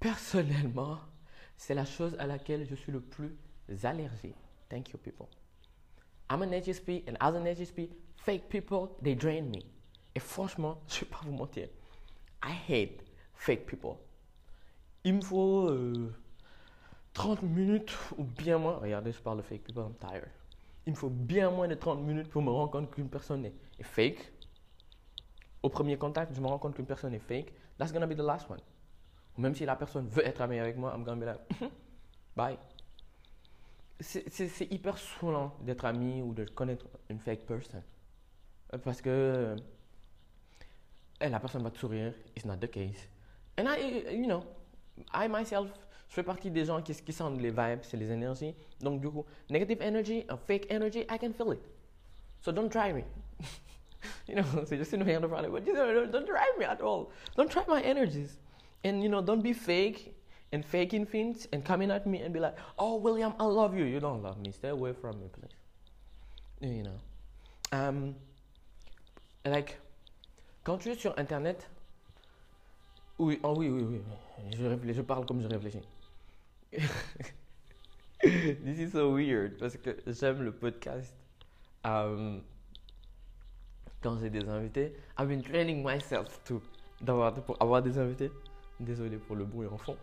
personnellement, 0.00 0.98
c'est 1.56 1.74
la 1.74 1.84
chose 1.84 2.16
à 2.18 2.26
laquelle 2.26 2.66
je 2.68 2.74
suis 2.74 2.92
le 2.92 3.00
plus 3.00 3.36
allergique. 3.82 4.36
Thank 4.68 4.90
you, 4.90 4.98
people. 4.98 5.28
I'm 6.30 6.42
an 6.42 6.50
HSP, 6.50 7.04
and 7.08 7.16
as 7.20 7.34
an 7.34 7.44
HSP, 7.44 7.88
fake 8.16 8.48
people, 8.48 8.96
they 9.02 9.14
drain 9.14 9.50
me. 9.50 9.64
Et 10.14 10.20
franchement, 10.20 10.80
je 10.88 10.96
ne 10.96 11.00
vais 11.00 11.06
pas 11.06 11.20
vous 11.24 11.32
mentir. 11.32 11.68
I 12.44 12.52
hate 12.68 13.04
fake 13.34 13.66
people. 13.66 13.96
Il 15.04 15.14
me 15.14 15.20
faut 15.20 15.70
30 17.14 17.42
euh, 17.42 17.46
minutes 17.46 17.96
ou 18.18 18.24
bien 18.24 18.58
moins. 18.58 18.78
Regardez, 18.78 19.12
je 19.12 19.20
parle 19.20 19.38
de 19.38 19.42
fake 19.42 19.62
people, 19.62 19.84
I'm 19.84 19.94
tired. 19.94 20.28
Il 20.86 20.92
me 20.92 20.96
faut 20.96 21.10
bien 21.10 21.50
moins 21.50 21.68
de 21.68 21.74
30 21.74 22.00
minutes 22.02 22.28
pour 22.28 22.42
me 22.42 22.50
rendre 22.50 22.70
compte 22.70 22.90
qu'une 22.90 23.08
personne 23.08 23.44
est 23.46 23.82
fake. 23.82 24.32
Au 25.62 25.68
premier 25.68 25.96
contact, 25.96 26.34
je 26.34 26.40
me 26.40 26.46
rends 26.46 26.58
compte 26.58 26.74
qu'une 26.74 26.86
personne 26.86 27.14
est 27.14 27.18
fake. 27.18 27.52
That's 27.78 27.92
gonna 27.92 28.06
be 28.06 28.14
the 28.14 28.22
last 28.22 28.48
one. 28.48 28.60
Même 29.36 29.54
si 29.54 29.64
la 29.64 29.76
personne 29.76 30.08
veut 30.08 30.26
être 30.26 30.40
amie 30.40 30.58
avec 30.58 30.76
moi, 30.76 30.92
I'm 30.94 31.04
gonna 31.04 31.20
be 31.20 31.26
like, 31.26 31.40
bye. 32.36 32.58
C'est 34.00 34.70
hyper 34.70 34.96
saoulant 34.96 35.56
d'être 35.60 35.84
ami 35.84 36.22
ou 36.22 36.32
de 36.32 36.44
connaître 36.44 36.86
une 37.08 37.18
fake 37.18 37.46
person. 37.46 37.82
Parce 38.84 39.00
que 39.00 39.56
la 41.20 41.40
personne 41.40 41.62
va 41.62 41.70
te 41.70 41.78
sourire. 41.78 42.14
It's 42.36 42.44
not 42.44 42.58
the 42.58 42.70
case. 42.70 43.08
And 43.58 43.64
I, 43.66 44.14
you 44.14 44.26
know, 44.26 44.44
I 45.12 45.28
myself, 45.28 45.68
je 46.08 46.14
fais 46.14 46.22
partie 46.22 46.50
des 46.50 46.64
gens 46.64 46.80
qui, 46.80 46.94
qui 46.94 47.12
sentent 47.12 47.40
les 47.40 47.50
vibes, 47.50 47.80
c'est 47.82 47.96
les 47.96 48.10
énergies. 48.10 48.54
Donc 48.80 49.00
du 49.00 49.10
coup, 49.10 49.24
negative 49.50 49.82
energy, 49.82 50.24
a 50.28 50.36
fake 50.36 50.70
energy, 50.70 51.00
I 51.10 51.18
can 51.18 51.32
feel 51.32 51.52
it. 51.52 51.60
So 52.40 52.52
don't 52.52 52.70
try 52.70 52.92
me. 52.92 53.02
you 54.26 54.34
know, 54.34 54.44
c'est 54.64 54.76
juste 54.76 54.92
une 54.92 55.04
manière 55.04 55.20
de 55.20 55.26
parler. 55.26 55.48
But 55.48 55.66
you 55.66 55.74
know, 55.74 56.06
don't 56.06 56.26
drive 56.26 56.58
me 56.58 56.64
at 56.64 56.80
all. 56.80 57.10
Don't 57.36 57.50
try 57.50 57.62
my 57.68 57.80
energies. 57.82 58.38
And 58.84 59.02
you 59.02 59.08
know, 59.08 59.20
don't 59.20 59.42
be 59.42 59.52
fake 59.52 60.14
and 60.52 60.64
faking 60.64 61.06
things 61.06 61.46
and 61.52 61.64
coming 61.64 61.90
at 61.90 62.06
me 62.06 62.22
and 62.22 62.32
be 62.32 62.40
like, 62.40 62.56
oh, 62.78 62.96
William, 62.96 63.34
I 63.38 63.44
love 63.44 63.76
you. 63.76 63.84
You 63.84 64.00
don't 64.00 64.22
love 64.22 64.38
me. 64.38 64.52
Stay 64.52 64.68
away 64.68 64.92
from 64.92 65.18
me, 65.20 65.28
please. 65.32 65.54
You 66.60 66.84
know. 66.84 66.98
Um, 67.72 68.14
like, 69.44 69.78
Quand 70.68 70.76
tu 70.76 70.90
es 70.90 70.96
sur 70.96 71.18
Internet, 71.18 71.66
oui, 73.18 73.40
oh 73.42 73.54
oui, 73.56 73.70
oui, 73.70 73.82
oui, 73.84 74.02
je, 74.54 74.92
je 74.92 75.00
parle 75.00 75.24
comme 75.24 75.40
je 75.40 75.48
réfléchis. 75.48 75.80
This 78.22 78.78
is 78.78 78.90
so 78.92 79.10
weird 79.10 79.56
parce 79.58 79.78
que 79.78 79.96
j'aime 80.06 80.42
le 80.42 80.52
podcast. 80.52 81.14
Um, 81.84 82.42
quand 84.02 84.18
j'ai 84.20 84.30
des 84.30 84.48
invités, 84.48 84.94
I've 85.18 85.28
been 85.28 85.42
training 85.42 85.84
myself 85.84 86.42
to 86.44 86.60
d'avoir 87.00 87.32
pour 87.34 87.56
avoir 87.60 87.82
des 87.82 87.98
invités. 87.98 88.30
Désolé 88.80 89.16
pour 89.18 89.36
le 89.36 89.44
bruit 89.44 89.68
en 89.68 89.78
fond. 89.78 89.96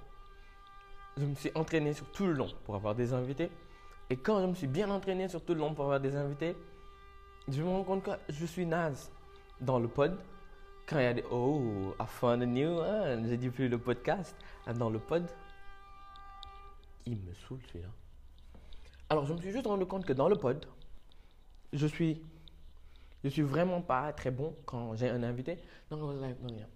Je 1.18 1.25
me 1.25 1.36
suis 1.36 1.52
entraîné 1.56 1.94
sur 1.94 2.10
tout 2.12 2.25
le 2.25 2.34
long 2.34 2.50
pour 2.66 2.75
avoir 2.75 2.96
des 2.96 3.14
invités. 3.14 3.50
Et 4.10 4.18
quand 4.18 4.42
je 4.42 4.48
me 4.48 4.54
suis 4.54 4.68
bien 4.68 4.90
entraîné 4.90 5.28
sur 5.28 5.44
tout 5.44 5.54
le 5.54 5.60
long 5.60 5.74
pour 5.74 5.86
avoir 5.86 6.00
des 6.00 6.16
invités, 6.16 6.56
je 7.48 7.62
me 7.62 7.70
rends 7.70 7.84
compte 7.84 8.04
que 8.04 8.12
je 8.30 8.46
suis 8.46 8.66
naze 8.66 9.12
dans 9.62 9.80
le 9.80 9.88
pod 9.88 10.18
quand 10.88 11.00
il 11.00 11.04
y 11.04 11.08
a 11.08 11.14
des 11.14 11.24
Oh, 11.32 11.96
I 12.00 12.06
found 12.06 12.44
a 12.44 12.46
new 12.46 12.80
one, 12.80 13.28
j'ai 13.28 13.38
dit 13.38 13.50
plus 13.50 13.68
le 13.68 13.78
podcast, 13.78 14.36
ah, 14.68 14.74
dans 14.74 14.90
le 14.90 15.00
pod, 15.00 15.25
il 17.06 17.18
me 17.18 17.34
saoule 17.34 17.60
celui-là. 17.68 17.90
Alors, 19.10 19.25
je 19.25 19.34
me 19.34 19.40
suis 19.40 19.52
juste 19.52 19.68
rendu 19.68 19.86
compte 19.86 20.06
que 20.06 20.14
dans 20.14 20.30
le 20.30 20.36
pod, 20.36 20.66
je 21.74 21.88
suis, 21.88 22.22
je 23.25 23.29
suis 23.32 23.41
vraiment 23.41 23.82
pas 23.82 24.13
très 24.13 24.29
bon 24.29 24.55
quand 24.67 24.96
j'ai 24.96 25.10
un 25.10 25.24
invité. 25.24 25.58
Donc, 25.89 26.00
I 26.00 26.03
was 26.03 26.22
like, 26.22 26.39
no, 26.44 26.50
yeah. 26.53 26.67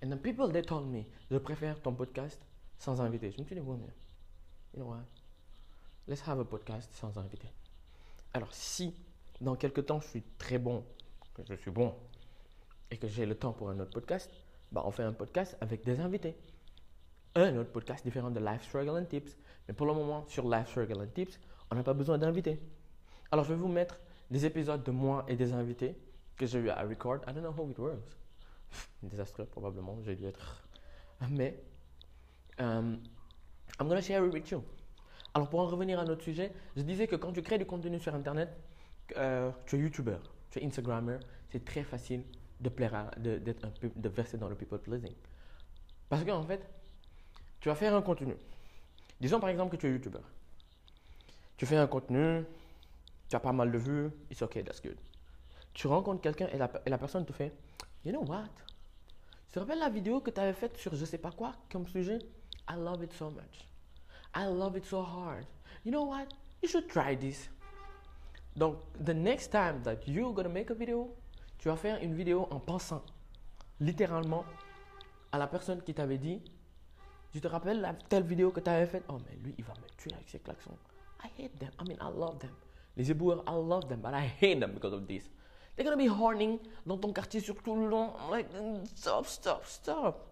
And 0.00 0.10
the 0.10 0.16
people, 0.16 0.48
they 0.52 0.62
told 0.62 0.86
me, 0.86 1.02
je 1.28 1.38
préfère 1.38 1.80
ton 1.82 1.92
podcast 1.92 2.40
sans 2.78 3.00
invité. 3.00 3.32
Je 3.32 3.40
me 3.40 3.44
suis 3.44 3.56
dit, 3.56 3.60
well, 3.60 3.80
yeah. 3.80 3.92
you 4.74 4.80
know 4.80 4.90
what? 4.90 5.02
Let's 6.06 6.22
have 6.28 6.38
a 6.38 6.44
podcast 6.44 6.88
sans 6.94 7.18
invité. 7.18 7.48
Alors, 8.32 8.54
si 8.54 8.94
dans 9.40 9.56
quelques 9.56 9.84
temps 9.84 9.98
je 9.98 10.06
suis 10.06 10.22
très 10.38 10.58
bon, 10.58 10.84
que 11.34 11.42
je 11.48 11.54
suis 11.54 11.72
bon 11.72 11.92
et 12.92 12.96
que 12.96 13.08
j'ai 13.08 13.26
le 13.26 13.34
temps 13.34 13.52
pour 13.52 13.68
un 13.68 13.80
autre 13.80 13.90
podcast, 13.90 14.30
bah 14.70 14.82
on 14.84 14.92
fait 14.92 15.02
un 15.02 15.12
podcast 15.12 15.56
avec 15.60 15.84
des 15.84 15.98
invités. 15.98 16.36
Un 17.34 17.56
autre 17.56 17.72
podcast 17.72 18.04
différent 18.04 18.30
de 18.30 18.38
Life 18.38 18.62
Struggle 18.62 19.00
and 19.00 19.06
Tips. 19.06 19.36
Mais 19.66 19.74
pour 19.74 19.86
le 19.86 19.94
moment, 19.94 20.24
sur 20.28 20.48
Life 20.48 20.68
Struggle 20.68 21.02
and 21.02 21.12
Tips, 21.12 21.40
on 21.72 21.74
n'a 21.74 21.82
pas 21.82 21.94
besoin 21.94 22.18
d'invités. 22.18 22.60
Alors, 23.32 23.44
je 23.44 23.50
vais 23.52 23.58
vous 23.58 23.68
mettre 23.68 23.98
des 24.32 24.46
épisodes 24.46 24.82
de 24.82 24.90
moi 24.90 25.24
et 25.28 25.36
des 25.36 25.52
invités 25.52 25.94
que 26.36 26.46
j'ai 26.46 26.58
eu 26.58 26.70
à 26.70 26.82
record. 26.82 27.18
I 27.28 27.34
don't 27.34 27.42
know 27.42 27.54
how 27.56 27.70
it 27.70 27.78
works. 27.78 28.16
Désastreux, 29.02 29.44
probablement. 29.44 29.98
J'ai 30.04 30.16
dû 30.16 30.24
être. 30.24 30.66
Mais, 31.30 31.62
um, 32.58 32.98
I'm 33.78 33.88
to 33.88 34.00
share 34.00 34.24
it 34.24 34.32
with 34.32 34.50
you. 34.50 34.64
Alors, 35.34 35.50
pour 35.50 35.60
en 35.60 35.66
revenir 35.66 36.00
à 36.00 36.04
notre 36.04 36.22
sujet, 36.22 36.50
je 36.76 36.82
disais 36.82 37.06
que 37.06 37.16
quand 37.16 37.32
tu 37.32 37.42
crées 37.42 37.58
du 37.58 37.66
contenu 37.66 38.00
sur 38.00 38.14
Internet, 38.14 38.48
euh, 39.18 39.50
tu 39.66 39.76
es 39.76 39.80
YouTuber, 39.80 40.18
tu 40.50 40.58
es 40.58 40.66
Instagrammer, 40.66 41.18
c'est 41.50 41.64
très 41.64 41.82
facile 41.82 42.24
de 42.60 42.68
plaire 42.70 43.10
de, 43.18 43.36
d'être 43.36 43.68
de 43.82 44.08
verser 44.08 44.38
dans 44.38 44.48
le 44.48 44.54
people 44.54 44.78
pleasing. 44.78 45.12
Parce 46.08 46.24
qu'en 46.24 46.44
fait, 46.44 46.66
tu 47.60 47.68
vas 47.68 47.74
faire 47.74 47.94
un 47.94 48.02
contenu. 48.02 48.34
Disons 49.20 49.40
par 49.40 49.50
exemple 49.50 49.76
que 49.76 49.80
tu 49.80 49.88
es 49.88 49.90
YouTuber. 49.90 50.20
Tu 51.56 51.66
fais 51.66 51.76
un 51.76 51.86
contenu, 51.86 52.44
tu 53.32 53.36
as 53.36 53.40
pas 53.40 53.52
mal 53.52 53.72
de 53.72 53.78
vues, 53.78 54.10
it's 54.30 54.42
okay, 54.42 54.62
that's 54.62 54.82
good. 54.82 54.98
Tu 55.72 55.86
rencontres 55.86 56.20
quelqu'un 56.20 56.48
et 56.48 56.58
la, 56.58 56.70
et 56.84 56.90
la 56.90 56.98
personne 56.98 57.24
te 57.24 57.32
fait, 57.32 57.50
you 58.04 58.12
know 58.12 58.22
what? 58.26 58.50
Tu 59.46 59.52
te 59.54 59.58
rappelles 59.58 59.78
la 59.78 59.88
vidéo 59.88 60.20
que 60.20 60.30
tu 60.30 60.38
avais 60.38 60.52
faite 60.52 60.76
sur 60.76 60.94
je 60.94 61.04
sais 61.06 61.16
pas 61.16 61.30
quoi 61.30 61.54
comme 61.70 61.86
sujet? 61.86 62.18
I 62.68 62.74
love 62.76 63.02
it 63.02 63.10
so 63.14 63.30
much. 63.30 63.66
I 64.36 64.44
love 64.48 64.76
it 64.76 64.84
so 64.84 65.00
hard. 65.00 65.46
You 65.82 65.92
know 65.92 66.04
what? 66.04 66.26
You 66.62 66.68
should 66.68 66.88
try 66.88 67.16
this. 67.16 67.48
Donc, 68.54 68.80
the 69.02 69.14
next 69.14 69.50
time 69.50 69.82
that 69.84 70.06
you're 70.06 70.34
gonna 70.34 70.50
make 70.50 70.70
a 70.70 70.74
video, 70.74 71.16
tu 71.56 71.68
vas 71.68 71.76
faire 71.76 72.02
une 72.02 72.12
vidéo 72.12 72.46
en 72.50 72.60
pensant 72.60 73.02
littéralement 73.80 74.44
à 75.32 75.38
la 75.38 75.46
personne 75.46 75.80
qui 75.80 75.94
t'avait 75.94 76.18
dit 76.18 76.42
Tu 77.32 77.40
te 77.40 77.48
rappelles 77.48 77.80
la 77.80 77.94
telle 77.94 78.24
vidéo 78.24 78.50
que 78.50 78.60
tu 78.60 78.68
avais 78.68 78.86
faite? 78.86 79.04
Oh, 79.08 79.16
mais 79.26 79.36
lui, 79.36 79.54
il 79.56 79.64
va 79.64 79.72
me 79.72 79.88
tuer 79.96 80.12
avec 80.12 80.28
ses 80.28 80.38
klaxons. 80.38 80.76
I 81.24 81.28
hate 81.42 81.58
them. 81.58 81.70
I 81.80 81.88
mean, 81.88 81.96
I 81.98 82.12
love 82.14 82.38
them. 82.38 82.50
Les 82.96 83.10
éboueurs, 83.10 83.42
I 83.46 83.52
love 83.52 83.88
them, 83.88 84.00
but 84.00 84.12
I 84.12 84.26
hate 84.40 84.60
them 84.60 84.72
because 84.72 84.92
of 84.92 85.06
this. 85.06 85.30
They're 85.76 85.84
gonna 85.84 85.96
be 85.96 86.08
horning 86.08 86.58
dans 86.84 86.98
ton 86.98 87.12
quartier 87.12 87.40
sur 87.40 87.54
tout 87.62 87.74
le 87.74 87.88
long. 87.88 88.12
Like, 88.30 88.48
stop, 88.94 89.26
stop, 89.26 89.64
stop. 89.64 90.26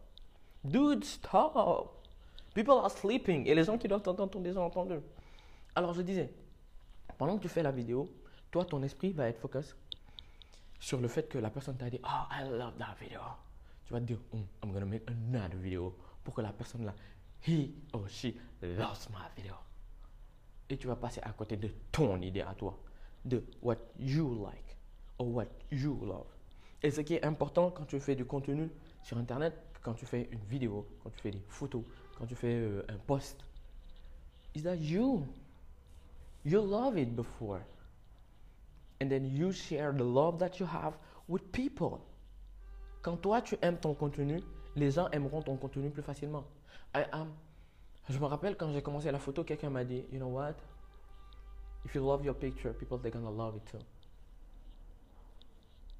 Dude, 0.62 1.04
stop. 1.04 2.06
People 2.54 2.74
are 2.74 2.90
sleeping. 2.90 3.46
Et 3.46 3.54
les 3.54 3.64
gens 3.64 3.78
qui 3.78 3.88
doivent 3.88 4.02
t'entendre 4.02 4.36
ont 4.36 4.40
déjà 4.42 4.60
entendu. 4.60 4.96
Alors, 5.74 5.94
je 5.94 6.02
disais, 6.02 6.30
pendant 7.16 7.38
que 7.38 7.42
tu 7.42 7.48
fais 7.48 7.62
la 7.62 7.70
vidéo, 7.70 8.08
toi, 8.50 8.64
ton 8.64 8.82
esprit 8.82 9.12
va 9.12 9.28
être 9.28 9.40
focus 9.40 9.74
sur 10.78 11.00
le 11.00 11.08
fait 11.08 11.28
que 11.28 11.38
la 11.38 11.50
personne 11.50 11.76
t'a 11.76 11.88
dit 11.88 12.00
Oh, 12.04 12.26
I 12.30 12.48
love 12.48 12.76
that 12.78 12.96
video. 13.00 13.20
Tu 13.86 13.92
vas 13.92 14.00
te 14.00 14.04
dire 14.04 14.18
oh, 14.34 14.38
I'm 14.62 14.72
gonna 14.72 14.86
make 14.86 15.08
another 15.08 15.56
video 15.56 15.96
pour 16.22 16.34
que 16.34 16.42
la 16.42 16.52
personne 16.52 16.84
là, 16.84 16.94
he 17.46 17.70
or 17.92 18.08
she 18.08 18.34
loves 18.62 19.08
my 19.10 19.26
video. 19.36 19.54
Et 20.70 20.76
tu 20.76 20.86
vas 20.86 20.96
passer 20.96 21.20
à 21.22 21.32
côté 21.32 21.56
de 21.56 21.68
ton 21.92 22.20
idée 22.22 22.40
à 22.40 22.54
toi, 22.54 22.78
de 23.24 23.44
what 23.60 23.76
you 23.98 24.42
like 24.44 24.76
or 25.18 25.28
what 25.28 25.48
you 25.70 25.98
love. 26.04 26.26
Et 26.82 26.90
ce 26.90 27.02
qui 27.02 27.14
est 27.14 27.24
important 27.24 27.70
quand 27.70 27.84
tu 27.84 28.00
fais 28.00 28.14
du 28.14 28.24
contenu 28.24 28.70
sur 29.02 29.18
Internet, 29.18 29.54
quand 29.82 29.94
tu 29.94 30.06
fais 30.06 30.28
une 30.30 30.44
vidéo, 30.48 30.86
quand 31.02 31.10
tu 31.10 31.20
fais 31.20 31.30
des 31.30 31.42
photos, 31.48 31.82
quand 32.16 32.26
tu 32.26 32.34
fais 32.34 32.54
euh, 32.54 32.82
un 32.88 32.96
post, 32.96 33.44
is 34.54 34.62
that 34.62 34.76
you? 34.76 35.26
You 36.44 36.62
love 36.64 36.96
it 36.96 37.14
before 37.14 37.60
and 39.00 39.10
then 39.10 39.24
you 39.24 39.52
share 39.52 39.92
the 39.92 40.04
love 40.04 40.38
that 40.38 40.60
you 40.60 40.66
have 40.66 40.94
with 41.28 41.50
people. 41.52 42.00
Quand 43.02 43.16
toi 43.16 43.40
tu 43.42 43.56
aimes 43.62 43.78
ton 43.78 43.94
contenu, 43.94 44.42
les 44.76 44.90
gens 44.92 45.08
aimeront 45.10 45.42
ton 45.42 45.56
contenu 45.56 45.90
plus 45.90 46.02
facilement. 46.02 46.44
Je 48.08 48.18
me 48.18 48.24
rappelle 48.24 48.56
quand 48.56 48.72
j'ai 48.72 48.82
commencé 48.82 49.10
la 49.10 49.18
photo, 49.18 49.44
quelqu'un 49.44 49.70
m'a 49.70 49.84
dit, 49.84 50.04
you 50.12 50.18
know 50.18 50.28
what? 50.28 50.54
If 51.84 51.94
you 51.94 52.04
love 52.04 52.24
your 52.24 52.34
picture, 52.34 52.72
people 52.72 52.98
they're 52.98 53.12
gonna 53.12 53.30
love 53.30 53.56
it 53.56 53.64
too. 53.70 53.78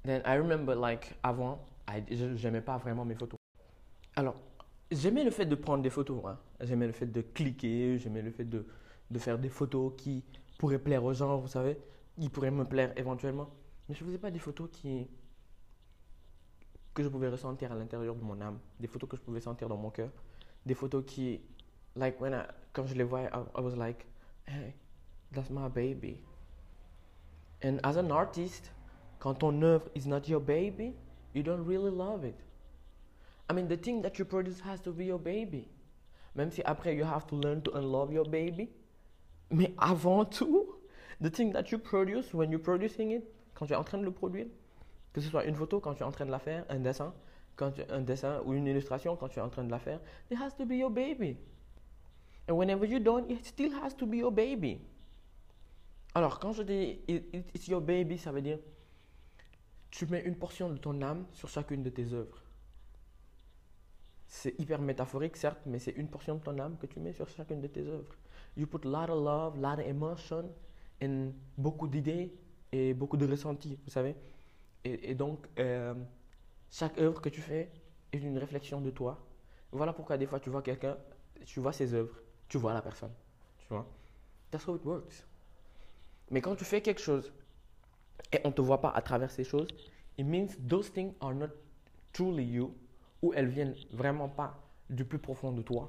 Then 0.03 0.21
I 0.25 0.37
remember 0.37 0.75
like 0.75 1.15
avant, 1.23 1.59
I, 1.87 2.03
j'aimais 2.35 2.61
pas 2.61 2.77
vraiment 2.77 3.05
mes 3.05 3.15
photos. 3.15 3.37
Alors, 4.15 4.35
j'aimais 4.91 5.23
le 5.23 5.31
fait 5.31 5.45
de 5.45 5.55
prendre 5.55 5.83
des 5.83 5.89
photos. 5.89 6.23
Hein. 6.25 6.37
J'aimais 6.61 6.87
le 6.87 6.93
fait 6.93 7.07
de 7.07 7.21
cliquer, 7.21 7.97
j'aimais 7.97 8.21
le 8.21 8.31
fait 8.31 8.45
de, 8.45 8.65
de 9.09 9.19
faire 9.19 9.37
des 9.39 9.49
photos 9.49 9.93
qui 9.97 10.23
pourraient 10.57 10.79
plaire 10.79 11.03
aux 11.03 11.13
gens, 11.13 11.37
vous 11.37 11.47
savez 11.47 11.77
il 12.17 12.29
pourrait 12.29 12.51
me 12.51 12.65
plaire 12.65 12.93
éventuellement. 12.97 13.49
Mais 13.87 13.95
je 13.95 14.03
ne 14.03 14.09
faisais 14.09 14.19
pas 14.19 14.31
des 14.31 14.39
photos 14.39 14.69
qui 14.71 15.07
que 16.93 17.03
je 17.03 17.07
pouvais 17.07 17.29
ressentir 17.29 17.71
à 17.71 17.75
l'intérieur 17.75 18.15
de 18.15 18.21
mon 18.21 18.39
âme, 18.41 18.59
des 18.79 18.87
photos 18.87 19.09
que 19.09 19.15
je 19.15 19.21
pouvais 19.21 19.39
sentir 19.39 19.69
dans 19.69 19.77
mon 19.77 19.91
cœur, 19.91 20.11
des 20.65 20.73
photos 20.73 21.05
qui, 21.05 21.39
like 21.95 22.19
when 22.19 22.33
I, 22.33 22.45
quand 22.73 22.87
je 22.87 22.95
les 22.95 23.03
voyais, 23.03 23.29
I, 23.33 23.61
was 23.61 23.75
like, 23.75 24.05
hey, 24.45 24.73
that's 25.31 25.49
my 25.49 25.67
baby. 25.67 26.21
And 27.61 27.79
as 27.83 27.97
an 27.97 28.11
artist, 28.11 28.71
quand 29.19 29.39
ton 29.39 29.61
œuvre 29.61 29.89
is 29.95 30.07
not 30.07 30.27
your 30.27 30.39
baby, 30.39 30.95
you 31.33 31.43
don't 31.43 31.65
really 31.65 31.91
love 31.91 32.23
it. 32.23 32.39
I 33.49 33.53
mean, 33.53 33.67
the 33.67 33.77
thing 33.77 34.01
that 34.01 34.17
you 34.17 34.25
produce 34.25 34.59
has 34.61 34.79
to 34.81 34.91
be 34.91 35.05
your 35.05 35.19
baby. 35.19 35.67
Même 36.35 36.51
si 36.51 36.61
après, 36.63 36.95
you 36.95 37.03
have 37.03 37.27
to 37.27 37.35
learn 37.35 37.61
to 37.63 37.71
unlove 37.77 38.11
your 38.11 38.25
baby. 38.25 38.69
Mais 39.49 39.73
avant 39.77 40.25
tout, 40.25 40.75
the 41.19 41.29
thing 41.29 41.51
that 41.51 41.71
you 41.71 41.77
produce, 41.77 42.33
when 42.33 42.49
you're 42.49 42.63
producing 42.63 43.11
it, 43.11 43.23
quand 43.53 43.67
tu 43.67 43.73
es 43.73 43.75
en 43.75 43.83
train 43.83 43.97
de 43.97 44.05
le 44.05 44.11
produire, 44.11 44.47
que 45.13 45.19
ce 45.19 45.29
soit 45.29 45.43
une 45.43 45.55
photo, 45.55 45.81
quand 45.81 45.93
tu 45.95 46.03
es 46.03 46.05
en 46.05 46.11
train 46.11 46.25
de 46.25 46.31
la 46.31 46.39
faire, 46.39 46.65
un 46.69 46.79
dessin, 46.79 47.13
quand 47.57 47.71
tu, 47.71 47.81
un 47.89 48.01
dessin 48.01 48.41
ou 48.45 48.53
une 48.53 48.65
illustration, 48.65 49.17
quand 49.17 49.27
tu 49.27 49.39
es 49.39 49.41
en 49.41 49.49
train 49.49 49.65
de 49.65 49.71
la 49.71 49.79
faire, 49.79 49.99
it 50.31 50.37
has 50.39 50.55
to 50.55 50.65
be 50.65 50.71
your 50.71 50.89
baby. 50.89 51.37
Whenever 52.51 52.85
you're 52.85 53.03
done, 53.03 53.29
it 53.29 53.45
still 53.45 53.73
has 53.81 53.95
to 53.97 54.05
be 54.05 54.15
your 54.15 54.31
baby. 54.31 54.81
Alors, 56.13 56.39
quand 56.39 56.53
je 56.53 56.63
dis 56.63 56.99
it's 57.07 57.67
your 57.67 57.81
baby, 57.81 58.17
ça 58.17 58.31
veut 58.31 58.41
dire 58.41 58.59
tu 59.91 60.05
mets 60.05 60.21
une 60.21 60.35
portion 60.35 60.69
de 60.69 60.77
ton 60.77 61.01
âme 61.01 61.25
sur 61.33 61.49
chacune 61.49 61.83
de 61.83 61.89
tes 61.89 62.13
œuvres. 62.13 62.41
C'est 64.27 64.57
hyper 64.59 64.81
métaphorique, 64.81 65.35
certes, 65.35 65.59
mais 65.65 65.79
c'est 65.79 65.91
une 65.91 66.07
portion 66.07 66.35
de 66.35 66.41
ton 66.41 66.57
âme 66.59 66.77
que 66.77 66.87
tu 66.87 67.01
mets 67.01 67.11
sur 67.11 67.27
chacune 67.27 67.59
de 67.59 67.67
tes 67.67 67.85
œuvres. 67.85 68.15
You 68.55 68.65
put 68.65 68.85
lot 68.85 69.09
of 69.09 69.23
love, 69.23 69.57
lot 69.57 69.79
of 69.81 69.87
emotion, 69.87 70.49
and 71.03 71.33
beaucoup 71.57 71.87
d'idées 71.87 72.33
et 72.71 72.93
beaucoup 72.93 73.17
de 73.17 73.27
ressentis, 73.27 73.77
vous 73.83 73.91
savez. 73.91 74.15
Et, 74.83 75.13
donc, 75.13 75.47
euh, 75.59 75.93
chaque 76.71 76.97
œuvre 76.97 77.21
que 77.21 77.29
tu 77.29 77.41
fais 77.41 77.69
est 78.11 78.17
une 78.17 78.37
réflexion 78.37 78.81
de 78.81 78.89
toi. 78.89 79.23
Voilà 79.71 79.93
pourquoi 79.93 80.17
des 80.17 80.25
fois 80.25 80.39
tu 80.39 80.49
vois 80.49 80.61
quelqu'un, 80.61 80.97
tu 81.45 81.59
vois 81.59 81.73
ses 81.73 81.93
œuvres, 81.93 82.17
tu 82.51 82.57
vois 82.57 82.73
la 82.73 82.81
personne. 82.81 83.13
Tu 83.59 83.67
vois. 83.69 83.87
That's 84.51 84.67
how 84.67 84.75
it 84.75 84.83
works. 84.83 85.23
Mais 86.31 86.41
quand 86.41 86.53
tu 86.57 86.65
fais 86.65 86.81
quelque 86.81 86.99
chose 86.99 87.31
et 88.33 88.41
on 88.43 88.49
ne 88.49 88.53
te 88.53 88.61
voit 88.61 88.81
pas 88.81 88.89
à 88.89 89.01
travers 89.01 89.31
ces 89.31 89.45
choses, 89.45 89.69
it 90.17 90.25
means 90.25 90.49
those 90.67 90.91
things 90.91 91.13
are 91.21 91.33
not 91.33 91.47
truly 92.11 92.43
you, 92.43 92.75
ou 93.21 93.31
elles 93.33 93.47
viennent 93.47 93.75
vraiment 93.93 94.27
pas 94.27 94.61
du 94.89 95.05
plus 95.05 95.17
profond 95.17 95.53
de 95.53 95.61
toi, 95.61 95.87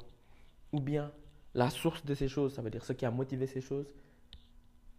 ou 0.71 0.79
bien 0.79 1.11
la 1.55 1.69
source 1.69 2.05
de 2.05 2.15
ces 2.15 2.29
choses, 2.29 2.55
ça 2.55 2.63
veut 2.63 2.71
dire 2.71 2.85
ce 2.85 2.93
qui 2.93 3.05
a 3.05 3.11
motivé 3.11 3.49
ces 3.49 3.61
choses, 3.61 3.93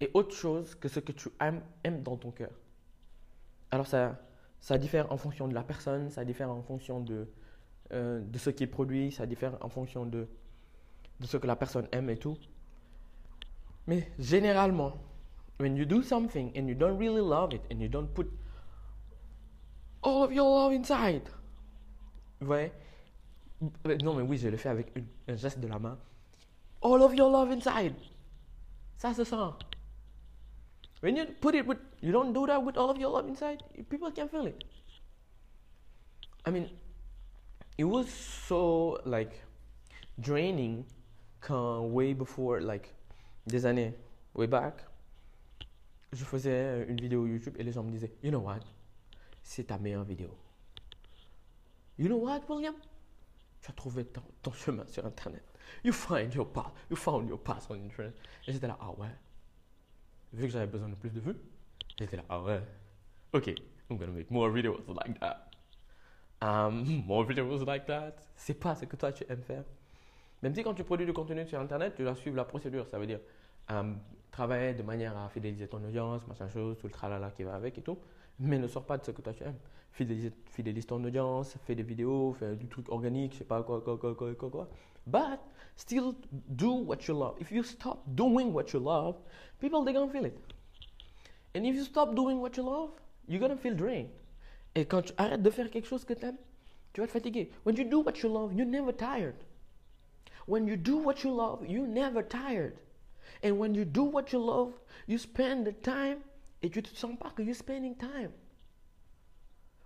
est 0.01 0.11
autre 0.13 0.35
chose 0.35 0.75
que 0.75 0.89
ce 0.89 0.99
que 0.99 1.13
tu 1.13 1.29
aimes, 1.39 1.61
aimes 1.85 2.03
dans 2.03 2.17
ton 2.17 2.31
cœur. 2.31 2.51
Alors 3.71 3.87
ça, 3.87 4.19
ça 4.59 4.77
diffère 4.77 5.09
en 5.13 5.17
fonction 5.17 5.47
de 5.47 5.53
la 5.53 5.63
personne, 5.63 6.09
ça 6.09 6.25
diffère 6.25 6.51
en 6.51 6.61
fonction 6.61 6.99
de, 6.99 7.31
euh, 7.93 8.19
de 8.19 8.37
ce 8.37 8.49
qui 8.49 8.63
est 8.63 8.67
produit, 8.67 9.13
ça 9.13 9.25
diffère 9.25 9.57
en 9.61 9.69
fonction 9.69 10.05
de, 10.05 10.27
de 11.19 11.27
ce 11.27 11.37
que 11.37 11.47
la 11.47 11.55
personne 11.55 11.87
aime 11.91 12.09
et 12.09 12.17
tout. 12.17 12.37
Mais 13.87 14.11
généralement, 14.19 14.93
when 15.59 15.75
you 15.75 15.85
do 15.85 16.01
something 16.01 16.51
and 16.57 16.67
you 16.67 16.75
don't 16.75 16.97
really 16.97 17.21
love 17.21 17.53
it 17.53 17.61
and 17.71 17.79
you 17.79 17.87
don't 17.87 18.13
put 18.13 18.27
all 20.01 20.23
of 20.23 20.31
your 20.31 20.49
love 20.49 20.73
inside, 20.73 21.23
voyez 22.39 22.71
Non, 24.03 24.13
mais 24.13 24.23
oui, 24.23 24.37
je 24.37 24.49
le 24.49 24.57
fais 24.57 24.69
avec 24.69 24.93
un 25.27 25.35
geste 25.35 25.59
de 25.59 25.67
la 25.67 25.79
main. 25.79 25.97
All 26.81 27.01
of 27.01 27.15
your 27.15 27.29
love 27.29 27.51
inside. 27.51 27.95
Ça 28.97 29.13
se 29.13 29.23
sent. 29.23 29.53
When 31.01 31.15
you 31.15 31.25
put 31.39 31.55
it 31.55 31.65
with, 31.65 31.79
you 32.01 32.11
don't 32.11 32.33
do 32.33 32.45
that 32.47 32.63
with 32.63 32.77
all 32.77 32.89
of 32.89 32.97
your 32.97 33.11
love 33.11 33.27
inside, 33.27 33.63
people 33.89 34.11
can 34.11 34.27
feel 34.27 34.47
it. 34.47 34.63
I 36.45 36.51
mean, 36.51 36.69
it 37.77 37.83
was 37.85 38.09
so 38.09 38.99
like 39.05 39.41
draining 40.19 40.85
quand 41.43 41.81
way 41.81 42.13
before, 42.13 42.59
like 42.61 42.93
des 43.45 43.65
années, 43.65 43.93
way 44.33 44.47
back, 44.47 44.85
je 46.11 46.23
faisais 46.23 46.85
une 46.87 46.99
vidéo 46.99 47.27
YouTube 47.27 47.55
et 47.57 47.63
les 47.63 47.71
gens 47.71 47.83
me 47.83 47.91
disaient, 47.91 48.13
you 48.23 48.29
know 48.29 48.39
what, 48.39 48.59
c'est 49.41 49.65
ta 49.65 49.77
meilleure 49.77 50.05
vidéo. 50.05 50.29
You 51.97 52.07
know 52.07 52.17
what, 52.17 52.41
William? 52.49 52.75
Tu 53.61 53.69
as 53.69 53.73
trouvé 53.73 54.05
ton, 54.05 54.23
ton 54.41 54.51
chemin 54.51 54.85
sur 54.87 55.05
Internet. 55.05 55.43
You 55.83 55.93
find 55.93 56.33
your 56.33 56.51
path. 56.51 56.71
You 56.89 56.95
found 56.95 57.29
your 57.29 57.41
path 57.41 57.67
on 57.69 57.75
Internet. 57.75 58.15
Et 58.47 58.53
j'étais 58.53 58.67
là, 58.67 58.77
ah 58.79 58.91
ouais. 58.91 59.07
Vu 60.33 60.43
que 60.43 60.49
j'avais 60.49 60.67
besoin 60.67 60.89
de 60.89 60.95
plus 60.95 61.11
de 61.11 61.19
vues, 61.19 61.37
j'étais 61.99 62.17
là, 62.17 62.23
ah 62.29 62.41
ouais. 62.41 62.61
Ok, 63.33 63.47
I'm 63.89 63.97
gonna 63.97 64.11
make 64.11 64.31
more 64.31 64.49
videos 64.49 64.81
like 64.87 65.19
that. 65.19 65.49
Um, 66.41 67.03
more 67.05 67.25
videos 67.25 67.65
like 67.65 67.85
that. 67.85 68.15
C'est 68.35 68.59
pas 68.59 68.75
ce 68.75 68.85
que 68.85 68.95
toi 68.95 69.11
tu 69.11 69.25
aimes 69.29 69.43
faire. 69.43 69.63
Même 70.43 70.53
si 70.53 70.61
quand 70.61 70.73
tu 70.73 70.83
produis 70.83 71.05
du 71.05 71.13
contenu 71.13 71.47
sur 71.47 71.59
Internet, 71.59 71.93
tu 71.95 72.03
dois 72.03 72.15
suivre 72.15 72.35
la 72.35 72.43
procédure. 72.43 72.85
Ça 72.89 72.99
veut 72.99 73.07
dire, 73.07 73.21
travailler 74.29 74.73
de 74.73 74.83
manière 74.83 75.17
à 75.17 75.29
fidéliser 75.29 75.69
ton 75.69 75.81
audience, 75.83 76.27
machin 76.27 76.49
chose, 76.49 76.77
tout 76.77 76.87
le 76.87 76.91
tralala 76.91 77.31
qui 77.31 77.43
va 77.43 77.55
avec 77.55 77.77
et 77.77 77.81
tout. 77.81 77.97
Mais 78.39 78.59
ne 78.59 78.67
sors 78.67 78.85
pas 78.85 78.97
de 78.97 79.05
ce 79.05 79.11
que 79.11 79.21
toi 79.21 79.31
tu 79.33 79.43
aimes. 79.43 79.57
Fidélise, 79.91 80.85
ton 80.85 81.01
audience, 81.01 81.55
fais 81.65 81.75
des 81.75 81.83
vidéos, 81.83 82.33
fais 82.33 82.57
du 82.57 82.67
truc 82.67 82.89
organique, 82.89 83.33
je 83.33 83.37
sais 83.37 83.43
pas 83.45 83.63
quoi, 83.63 83.79
quoi, 83.79 83.97
quoi, 83.97 84.15
quoi, 84.15 84.35
quoi, 84.35 84.49
quoi. 84.49 84.69
But 85.07 85.39
still 85.77 86.13
do 86.49 86.73
what 86.73 86.97
you 87.07 87.17
love. 87.17 87.35
If 87.39 87.51
you 87.51 87.63
stop 87.63 88.03
doing 88.07 88.51
what 88.51 88.65
you 88.73 88.79
love, 88.79 89.15
people 89.59 89.85
they're 89.85 89.93
gonna 89.93 90.11
feel 90.11 90.25
it. 90.25 90.37
And 91.55 91.63
if 91.63 91.75
you 91.75 91.83
stop 91.85 92.15
doing 92.15 92.41
what 92.41 92.57
you 92.57 92.63
love, 92.63 92.89
you're 93.29 93.39
gonna 93.39 93.55
feel 93.55 93.75
drained. 93.75 94.09
Et 94.75 94.85
quand 94.85 95.03
tu 95.03 95.13
arrêtes 95.17 95.41
de 95.41 95.49
faire 95.49 95.69
quelque 95.69 95.87
chose 95.87 96.03
que 96.03 96.13
tu 96.13 96.25
aimes, 96.25 96.37
tu 96.91 96.99
vas 96.99 97.07
te 97.07 97.13
fatiguer. 97.13 97.49
When 97.65 97.77
you 97.77 97.85
do 97.85 98.01
what 98.01 98.13
you 98.21 98.29
love, 98.29 98.53
you're 98.53 98.69
never 98.69 98.91
tired. 98.93 99.35
When 100.45 100.67
you 100.67 100.75
do 100.77 100.97
what 100.97 101.23
you 101.23 101.31
love, 101.31 101.65
you're 101.67 101.87
never 101.87 102.21
tired. 102.21 102.77
And 103.41 103.59
when 103.59 103.73
you 103.75 103.85
do 103.85 104.03
what 104.03 104.33
you 104.33 104.39
love, 104.39 104.73
you 105.07 105.17
spend 105.17 105.67
the 105.67 105.73
time 105.73 106.19
sens 106.93 107.17
you're 107.37 107.53
spending 107.53 107.95
time. 107.95 108.31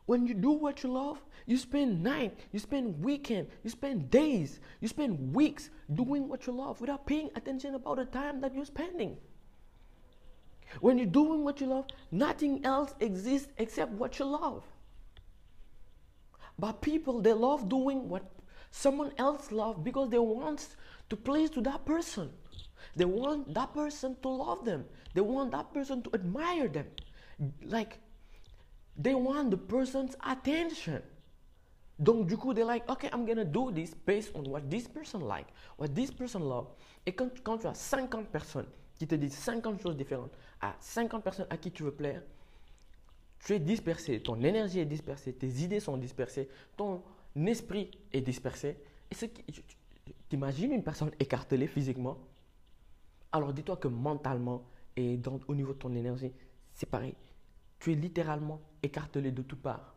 When 0.05 0.25
you 0.25 0.33
do 0.33 0.51
what 0.51 0.83
you 0.83 0.91
love, 0.91 1.21
you 1.45 1.57
spend 1.57 2.01
night, 2.01 2.39
you 2.51 2.59
spend 2.59 3.03
weekend, 3.03 3.47
you 3.63 3.69
spend 3.69 4.09
days, 4.09 4.59
you 4.79 4.87
spend 4.87 5.35
weeks 5.35 5.69
doing 5.93 6.29
what 6.29 6.47
you 6.47 6.53
love 6.53 6.79
without 6.79 7.05
paying 7.05 7.29
attention 7.35 7.75
about 7.75 7.97
the 7.97 8.05
time 8.05 8.39
that 8.41 8.55
you're 8.55 8.65
spending. 8.65 9.17
When 10.79 10.97
you're 10.97 11.07
doing 11.07 11.43
what 11.43 11.59
you 11.59 11.67
love, 11.67 11.87
nothing 12.11 12.63
else 12.63 12.93
exists 12.99 13.49
except 13.57 13.91
what 13.91 14.19
you 14.19 14.25
love. 14.25 14.63
But 16.59 16.81
people, 16.81 17.21
they 17.21 17.33
love 17.33 17.67
doing 17.67 18.07
what 18.07 18.23
someone 18.71 19.11
else 19.17 19.51
love 19.51 19.83
because 19.83 20.09
they 20.09 20.19
want 20.19 20.75
to 21.09 21.15
please 21.15 21.49
to 21.51 21.61
that 21.61 21.85
person. 21.85 22.29
They 22.95 23.05
want 23.05 23.53
that 23.53 23.73
person 23.73 24.15
to 24.21 24.29
love 24.29 24.65
them. 24.65 24.85
They 25.13 25.21
want 25.21 25.51
that 25.51 25.73
person 25.73 26.01
to 26.03 26.09
admire 26.13 26.67
them. 26.67 26.87
Like, 27.63 27.99
they 28.97 29.13
want 29.13 29.51
the 29.51 29.57
person's 29.57 30.15
attention. 30.25 31.01
Coup, 32.03 32.53
they're 32.53 32.65
like, 32.65 32.87
okay, 32.89 33.09
I'm 33.11 33.25
gonna 33.25 33.45
do 33.45 33.71
this 33.71 33.93
based 33.93 34.35
on 34.35 34.43
what 34.43 34.69
this 34.69 34.87
person 34.87 35.21
like, 35.21 35.47
what 35.77 35.95
this 35.95 36.11
person 36.11 36.41
love. 36.41 36.67
Et 37.05 37.11
quand, 37.13 37.29
quand 37.43 37.59
tu 37.59 37.67
as 37.67 37.73
50 37.73 38.27
personnes 38.27 38.67
qui 38.95 39.07
te 39.07 39.15
disent 39.15 39.33
50 39.33 39.81
choses 39.81 39.95
différentes 39.95 40.37
à 40.61 40.75
50 40.79 41.23
personnes 41.23 41.47
à 41.49 41.57
qui 41.57 41.71
tu 41.71 41.83
veux 41.83 41.91
plaire, 41.91 42.21
tu 43.39 43.53
es 43.53 43.59
dispersé, 43.59 44.21
ton 44.21 44.41
énergie 44.41 44.79
est 44.79 44.85
dispersée, 44.85 45.33
tes 45.33 45.47
idées 45.47 45.79
sont 45.79 45.97
dispersées, 45.97 46.49
ton 46.75 47.01
esprit 47.45 47.91
est 48.11 48.21
dispersé. 48.21 48.77
Et 49.11 49.15
ce 49.15 49.25
qui, 49.25 49.43
t'imagines 50.29 50.71
une 50.71 50.83
personne 50.83 51.11
écartelée 51.19 51.67
physiquement? 51.67 52.17
Alors 53.31 53.53
dis-toi 53.53 53.77
que 53.77 53.87
mentalement 53.87 54.63
et 54.95 55.19
au 55.47 55.55
niveau 55.55 55.73
de 55.73 55.77
ton 55.77 55.93
énergie, 55.93 56.31
c'est 56.73 56.89
pareil. 56.89 57.13
Tu 57.79 57.91
es 57.91 57.95
littéralement 57.95 58.59
écartelé 58.81 59.31
de 59.31 59.43
toutes 59.43 59.61
parts. 59.61 59.93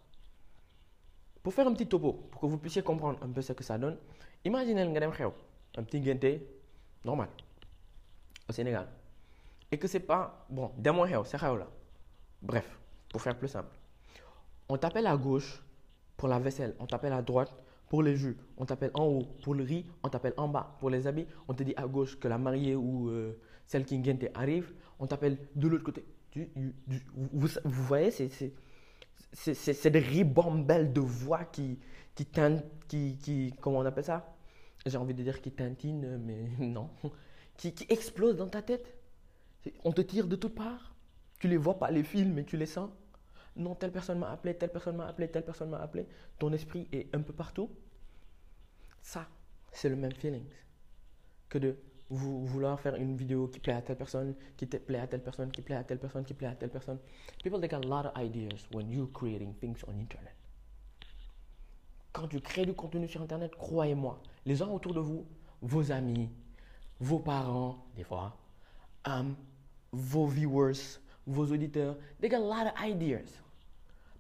Pour 1.43 1.55
faire 1.55 1.67
un 1.67 1.73
petit 1.73 1.87
topo, 1.87 2.13
pour 2.13 2.41
que 2.41 2.47
vous 2.47 2.59
puissiez 2.59 2.83
comprendre 2.83 3.19
un 3.23 3.29
peu 3.29 3.41
ce 3.41 3.55
que 3.55 3.65
ça 3.65 3.79
donne, 3.79 3.97
imaginez 4.45 4.83
un 4.83 5.83
petit 5.83 6.01
guinté 6.01 6.47
normal 7.05 7.29
au 8.49 8.53
Sénégal. 8.53 8.89
Et 9.73 9.79
que 9.79 9.89
c'est 9.89 10.01
pas, 10.01 10.45
bon, 10.51 10.73
des 10.77 10.91
c'est 11.25 11.41
là. 11.41 11.67
Bref, 12.43 12.79
pour 13.09 13.23
faire 13.23 13.39
plus 13.39 13.49
simple. 13.49 13.75
On 14.69 14.77
t'appelle 14.77 15.07
à 15.07 15.17
gauche 15.17 15.63
pour 16.21 16.29
la 16.29 16.39
vaisselle, 16.39 16.75
on 16.79 16.85
t'appelle 16.85 17.15
à 17.15 17.23
droite 17.23 17.51
pour 17.89 18.03
les 18.03 18.15
jus, 18.15 18.37
on 18.59 18.67
t'appelle 18.67 18.91
en 18.93 19.07
haut. 19.07 19.25
Pour 19.43 19.55
le 19.55 19.65
riz, 19.65 19.87
on 20.03 20.11
t'appelle 20.11 20.35
en 20.37 20.49
bas. 20.49 20.77
Pour 20.79 20.91
les 20.91 21.07
habits, 21.07 21.27
on 21.49 21.55
te 21.55 21.63
dit 21.63 21.73
à 21.79 21.87
gauche 21.87 22.21
que 22.21 22.29
la 22.29 22.37
mariée 22.37 22.77
ou 22.77 23.09
euh, 23.09 23.41
celle 23.65 23.87
qui 23.87 23.95
est 23.95 24.31
arrive. 24.37 24.71
On 24.99 25.07
t'appelle 25.07 25.39
de 25.57 25.67
l'autre 25.67 25.83
côté. 25.83 26.05
vous, 26.37 27.49
voyez, 27.65 28.11
c'est 29.33 29.91
des 29.91 29.99
ribambelles 29.99 30.93
de 30.93 31.01
voix 31.01 31.45
qui, 31.47 31.79
qui, 32.15 32.27
qui, 32.87 33.17
qui, 33.17 33.55
comment 33.59 33.79
on 33.79 33.87
appelle 33.87 34.05
ça? 34.05 34.37
J'ai 34.85 34.99
envie 34.99 35.15
de 35.15 35.23
dire 35.23 35.41
qui 35.41 35.53
tintinent, 35.53 36.19
mais 36.19 36.51
non. 36.59 36.91
Qui, 37.57 37.73
qui 37.73 37.87
dans 38.37 38.49
ta 38.49 38.61
tête. 38.61 38.95
On 39.85 39.93
te 39.93 40.03
tire 40.03 40.27
de 40.27 40.37
toutes 40.37 40.55
parts. 40.55 40.95
Tu 41.39 41.49
les 41.49 41.57
vois 41.57 41.79
pas 41.79 41.91
les 41.91 42.05
films, 42.05 42.35
mais 42.35 42.45
tu 42.45 42.59
les 42.59 42.67
sens 42.67 42.91
non, 43.61 43.75
telle 43.75 43.93
personne 43.93 44.19
m'a 44.19 44.31
appelé, 44.31 44.55
telle 44.55 44.71
personne 44.71 44.97
m'a 44.97 45.07
appelé, 45.07 45.29
telle 45.29 45.45
personne 45.45 45.71
m'a 45.71 45.79
appelé. 45.79 46.07
Ton 46.39 46.53
esprit 46.53 46.89
est 46.93 47.15
un 47.15 47.21
peu 47.21 47.33
partout. 47.33 47.71
Ça, 49.03 49.29
c'est 49.73 49.89
le 49.89 49.97
même 49.97 50.13
feeling 50.13 50.45
que 51.49 51.59
de 51.59 51.77
vouloir 52.11 52.81
faire 52.81 52.97
une 52.97 53.17
vidéo 53.17 53.47
qui 53.49 53.61
plaît 53.61 53.75
à 53.75 53.83
telle 53.83 53.97
personne, 53.97 54.35
qui 54.57 54.67
te 54.67 54.77
plaît 54.77 54.99
à 54.99 55.07
telle 55.07 55.23
personne, 55.23 55.51
qui 55.51 55.63
plaît 55.63 55.77
à 55.77 55.85
telle 55.85 55.99
personne, 55.99 56.25
qui 56.25 56.35
plaît 56.35 56.49
à 56.49 56.55
telle 56.55 56.71
personne. 56.71 56.99
People 57.43 57.61
take 57.61 57.75
a 57.75 57.81
lot 57.81 58.07
of 58.07 58.13
ideas 58.17 58.67
when 58.73 58.91
you're 58.91 59.11
creating 59.13 59.55
things 59.55 59.85
on 59.87 59.99
internet. 59.99 60.35
quand 62.13 62.29
tu 62.29 62.41
crées 62.41 62.67
du 62.67 62.75
contenu 62.75 63.09
sur 63.09 63.23
Internet, 63.23 63.55
croyez-moi, 63.55 64.21
les 64.45 64.57
gens 64.57 64.73
autour 64.73 64.95
de 64.95 65.01
vous, 65.01 65.27
vos 65.63 65.93
amis, 65.93 66.29
vos 66.99 67.19
parents, 67.19 67.87
des 67.97 68.05
fois, 68.05 68.37
um, 69.07 69.35
vos 69.93 70.27
viewers, 70.27 70.99
vos 71.27 71.53
auditeurs, 71.53 71.97
they 72.21 72.29
got 72.29 72.39
a 72.39 72.41
lot 72.41 72.67
of 72.67 72.73
ideas. 72.83 73.43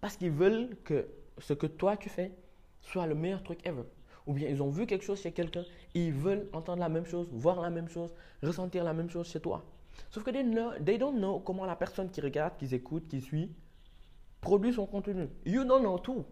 Parce 0.01 0.17
qu'ils 0.17 0.31
veulent 0.31 0.77
que 0.85 1.09
ce 1.39 1.53
que 1.53 1.67
toi 1.67 1.97
tu 1.97 2.09
fais 2.09 2.33
soit 2.81 3.07
le 3.07 3.15
meilleur 3.15 3.43
truc 3.43 3.67
ever. 3.67 3.85
Ou 4.27 4.33
bien 4.33 4.49
ils 4.49 4.63
ont 4.63 4.71
vu 4.71 4.87
quelque 4.87 5.05
chose 5.05 5.21
chez 5.21 5.33
quelqu'un, 5.33 5.65
ils 5.95 6.13
veulent 6.13 6.49
entendre 6.53 6.81
la 6.81 6.89
même 6.89 7.07
chose, 7.07 7.29
voir 7.33 7.61
la 7.61 7.71
même 7.71 7.89
chose, 7.89 8.13
ressentir 8.43 8.85
la 8.85 8.93
même 8.93 9.11
chose 9.11 9.29
chez 9.29 9.41
toi. 9.41 9.65
Sauf 10.11 10.23
que 10.23 10.31
they, 10.31 10.45
know, 10.45 10.73
they 10.85 10.99
don't 10.99 11.17
know 11.17 11.41
comment 11.41 11.67
la 11.67 11.77
personne 11.77 12.11
qui 12.11 12.21
regarde, 12.21 12.57
qui 12.57 12.73
écoute, 12.75 13.09
qui 13.09 13.21
suit, 13.21 13.51
produit 14.41 14.73
son 14.73 14.87
contenu. 14.87 15.29
You 15.45 15.65
don't 15.65 15.81
know 15.81 15.99
tout. 15.99 16.25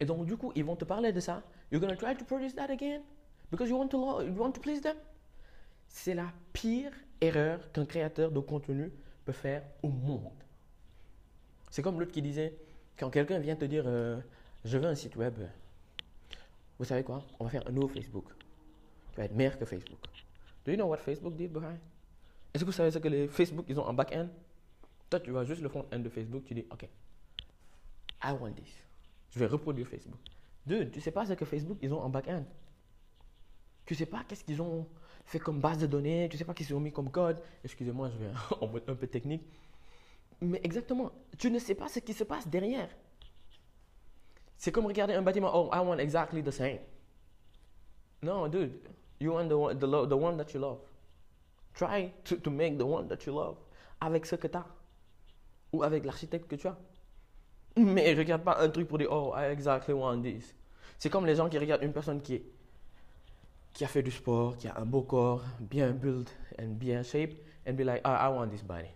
Et 0.00 0.04
donc, 0.04 0.26
du 0.26 0.36
coup, 0.36 0.52
ils 0.54 0.64
vont 0.64 0.76
te 0.76 0.84
parler 0.84 1.12
de 1.12 1.20
ça. 1.20 1.42
You're 1.72 1.80
to 1.80 1.96
try 1.96 2.14
to 2.14 2.24
produce 2.24 2.54
that 2.54 2.70
again 2.70 3.02
because 3.50 3.68
you 3.68 3.76
want 3.76 3.88
to, 3.88 4.22
you 4.22 4.34
want 4.38 4.52
to 4.52 4.60
please 4.60 4.80
them. 4.80 4.96
C'est 5.88 6.14
la 6.14 6.32
pire 6.52 6.92
erreur 7.20 7.72
qu'un 7.72 7.86
créateur 7.86 8.30
de 8.30 8.40
contenu 8.40 8.92
peut 9.24 9.32
faire 9.32 9.62
au 9.82 9.88
monde. 9.88 10.32
C'est 11.70 11.82
comme 11.82 11.98
l'autre 11.98 12.12
qui 12.12 12.22
disait, 12.22 12.56
quand 12.98 13.10
quelqu'un 13.10 13.38
vient 13.38 13.56
te 13.56 13.64
dire, 13.64 13.84
euh, 13.86 14.18
je 14.64 14.78
veux 14.78 14.86
un 14.86 14.94
site 14.94 15.16
web, 15.16 15.34
vous 16.78 16.84
savez 16.84 17.02
quoi? 17.02 17.24
On 17.38 17.44
va 17.44 17.50
faire 17.50 17.66
un 17.66 17.72
nouveau 17.72 17.88
Facebook. 17.88 18.26
Qui 19.10 19.16
va 19.16 19.24
être 19.24 19.34
meilleur 19.34 19.58
que 19.58 19.64
Facebook. 19.64 19.98
Do 20.64 20.72
you 20.72 20.76
know 20.76 20.86
what 20.86 20.98
Facebook 20.98 21.36
did 21.36 21.52
behind 21.52 21.78
Est-ce 22.52 22.64
que 22.64 22.66
vous 22.66 22.72
savez 22.72 22.90
ce 22.90 22.98
que 22.98 23.08
les 23.08 23.28
Facebook, 23.28 23.66
ils 23.68 23.78
ont 23.78 23.86
en 23.86 23.94
back-end 23.94 24.28
Toi, 25.08 25.20
tu 25.20 25.30
vois 25.30 25.44
juste 25.44 25.62
le 25.62 25.68
front-end 25.68 25.98
de 25.98 26.08
Facebook, 26.08 26.44
tu 26.44 26.54
dis, 26.54 26.66
OK, 26.70 26.88
I 28.22 28.32
want 28.32 28.52
this. 28.52 28.74
Je 29.30 29.38
vais 29.38 29.46
reproduire 29.46 29.86
Facebook. 29.86 30.20
Deux, 30.66 30.90
tu 30.90 31.00
sais 31.00 31.10
pas 31.10 31.24
ce 31.24 31.34
que 31.34 31.44
Facebook, 31.44 31.78
ils 31.82 31.92
ont 31.94 32.00
en 32.00 32.08
back-end. 32.08 32.44
Tu 33.84 33.94
sais 33.94 34.06
pas 34.06 34.24
qu'est-ce 34.26 34.42
qu'ils 34.44 34.60
ont 34.60 34.86
fait 35.24 35.38
comme 35.38 35.60
base 35.60 35.78
de 35.78 35.86
données, 35.86 36.28
tu 36.30 36.36
sais 36.36 36.44
pas 36.44 36.54
qu'ils 36.54 36.74
ont 36.74 36.80
mis 36.80 36.92
comme 36.92 37.10
code? 37.10 37.40
Excusez-moi, 37.64 38.10
je 38.10 38.18
vais 38.18 38.30
en 38.60 38.66
mode 38.66 38.82
un 38.88 38.94
peu 38.94 39.06
technique. 39.06 39.42
Mais 40.40 40.60
exactement, 40.62 41.12
tu 41.38 41.50
ne 41.50 41.58
sais 41.58 41.74
pas 41.74 41.88
ce 41.88 42.00
qui 42.00 42.12
se 42.12 42.24
passe 42.24 42.46
derrière. 42.46 42.88
C'est 44.56 44.72
comme 44.72 44.86
regarder 44.86 45.14
un 45.14 45.22
bâtiment. 45.22 45.50
Oh, 45.54 45.70
I 45.72 45.80
want 45.80 45.98
exactly 45.98 46.42
the 46.42 46.50
same. 46.50 46.78
No, 48.22 48.48
dude, 48.48 48.72
you 49.20 49.32
want 49.32 49.48
the, 49.48 49.78
the, 49.78 50.08
the 50.08 50.16
one 50.16 50.36
that 50.36 50.52
you 50.54 50.60
love. 50.60 50.80
Try 51.74 52.12
to, 52.24 52.36
to 52.36 52.50
make 52.50 52.78
the 52.78 52.86
one 52.86 53.08
that 53.08 53.26
you 53.26 53.34
love 53.34 53.56
avec 54.00 54.26
ce 54.26 54.36
que 54.36 54.46
tu 54.46 54.56
as 54.56 54.66
ou 55.72 55.82
avec 55.82 56.04
l'architecte 56.04 56.48
que 56.48 56.56
tu 56.56 56.66
as. 56.66 56.76
Mais 57.76 58.14
regarde 58.14 58.42
pas 58.42 58.58
un 58.60 58.70
truc 58.70 58.88
pour 58.88 58.98
dire, 58.98 59.08
oh, 59.10 59.34
I 59.36 59.50
exactly 59.50 59.92
want 59.92 60.22
this. 60.22 60.54
C'est 60.98 61.10
comme 61.10 61.26
les 61.26 61.34
gens 61.34 61.48
qui 61.48 61.58
regardent 61.58 61.82
une 61.82 61.92
personne 61.92 62.22
qui, 62.22 62.42
a 63.82 63.86
fait 63.86 64.02
du 64.02 64.10
sport, 64.10 64.56
qui 64.56 64.68
a 64.68 64.78
un 64.78 64.86
beau 64.86 65.02
corps, 65.02 65.44
bien 65.60 65.90
built 65.90 66.34
and 66.58 66.78
bien 66.78 67.02
shaped, 67.02 67.36
and 67.68 67.74
be 67.74 67.84
like, 67.84 68.00
I 68.06 68.28
want 68.28 68.48
this 68.48 68.62
body. 68.62 68.88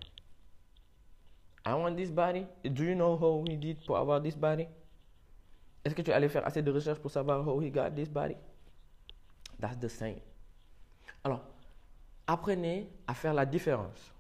I 1.65 1.75
want 1.75 1.97
this 1.97 2.11
body. 2.11 2.47
Do 2.65 2.85
you 2.85 2.95
know 2.95 3.17
how 3.17 3.45
he 3.47 3.57
did 3.57 3.85
pour 3.87 3.99
avoir 3.99 4.23
this 4.23 4.37
body? 4.37 4.67
Est-ce 5.85 5.95
que 5.95 6.03
tu 6.03 6.13
allais 6.13 6.29
faire 6.29 6.47
assez 6.47 6.63
de 6.63 6.71
recherches 6.71 7.01
pour 7.01 7.11
savoir 7.11 7.47
how 7.47 7.61
he 7.61 7.71
got 7.71 7.91
this 7.95 8.09
body? 8.09 8.37
That's 9.59 9.79
the 9.79 9.89
same. 9.89 10.21
Alors, 11.25 11.43
apprenez 12.27 12.89
à 13.07 13.15
faire 13.15 13.35
la 13.35 13.45
différence 13.45 14.15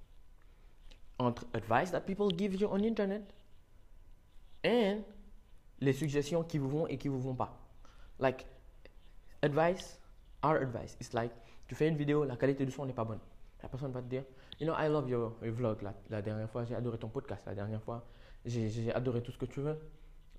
entre 1.19 1.47
advice 1.55 1.91
that 1.91 2.01
people 2.01 2.29
give 2.37 2.55
you 2.55 2.69
on 2.71 2.83
internet 2.83 3.23
et 4.65 4.97
les 5.81 5.93
suggestions 5.93 6.43
qui 6.43 6.59
vous 6.59 6.69
vont 6.69 6.87
et 6.87 6.99
qui 6.99 7.09
vous 7.09 7.21
vont 7.21 7.35
pas. 7.35 7.57
Like, 8.19 8.47
advice, 9.43 9.99
our 10.43 10.57
advice, 10.57 10.97
it's 11.01 11.13
like, 11.15 11.33
tu 11.67 11.75
fais 11.75 11.89
une 11.89 11.97
vidéo, 11.97 12.25
la 12.25 12.37
qualité 12.37 12.67
du 12.67 12.73
son 12.73 12.85
n'est 12.85 12.93
pas 12.93 13.05
bonne. 13.05 13.21
La 13.63 13.69
personne 13.69 13.93
va 13.93 14.03
te 14.03 14.09
dire, 14.09 14.25
you 14.59 14.67
know, 14.67 14.75
I 14.79 14.89
love 14.89 15.09
your, 15.09 15.37
vlog. 15.43 15.83
La, 15.83 15.95
la, 16.09 16.23
dernière 16.23 16.51
fois, 16.51 16.65
j'ai 16.65 16.75
adoré 16.75 16.99
ton 16.99 17.09
podcast. 17.09 17.45
La 17.47 17.55
dernière 17.55 17.83
fois, 17.83 18.07
j'ai 18.45 18.93
adoré 18.93 19.23
tout 19.23 19.33
ce 19.33 19.39
que 19.39 19.47
tu 19.47 19.61
veux. 19.61 19.79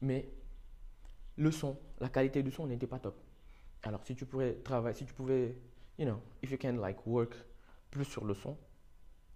Mais 0.02 0.30
le 1.38 1.52
son, 1.52 1.78
la 2.00 2.10
qualité 2.10 2.44
du 2.44 2.52
son 2.52 2.68
n'était 2.68 2.88
pas 2.88 3.00
top. 3.00 3.16
Alors, 3.84 4.04
si 4.06 4.16
tu 4.16 4.26
pourrais 4.26 4.56
travailler, 4.56 4.96
si 4.96 5.06
tu 5.06 5.14
pouvais, 5.14 5.58
you 5.98 6.06
know, 6.06 6.20
if 6.42 6.52
you 6.52 6.58
can 6.60 6.74
like 6.74 7.06
work 7.06 7.36
plus 7.90 8.06
sur 8.06 8.26
le 8.26 8.34
son, 8.34 8.58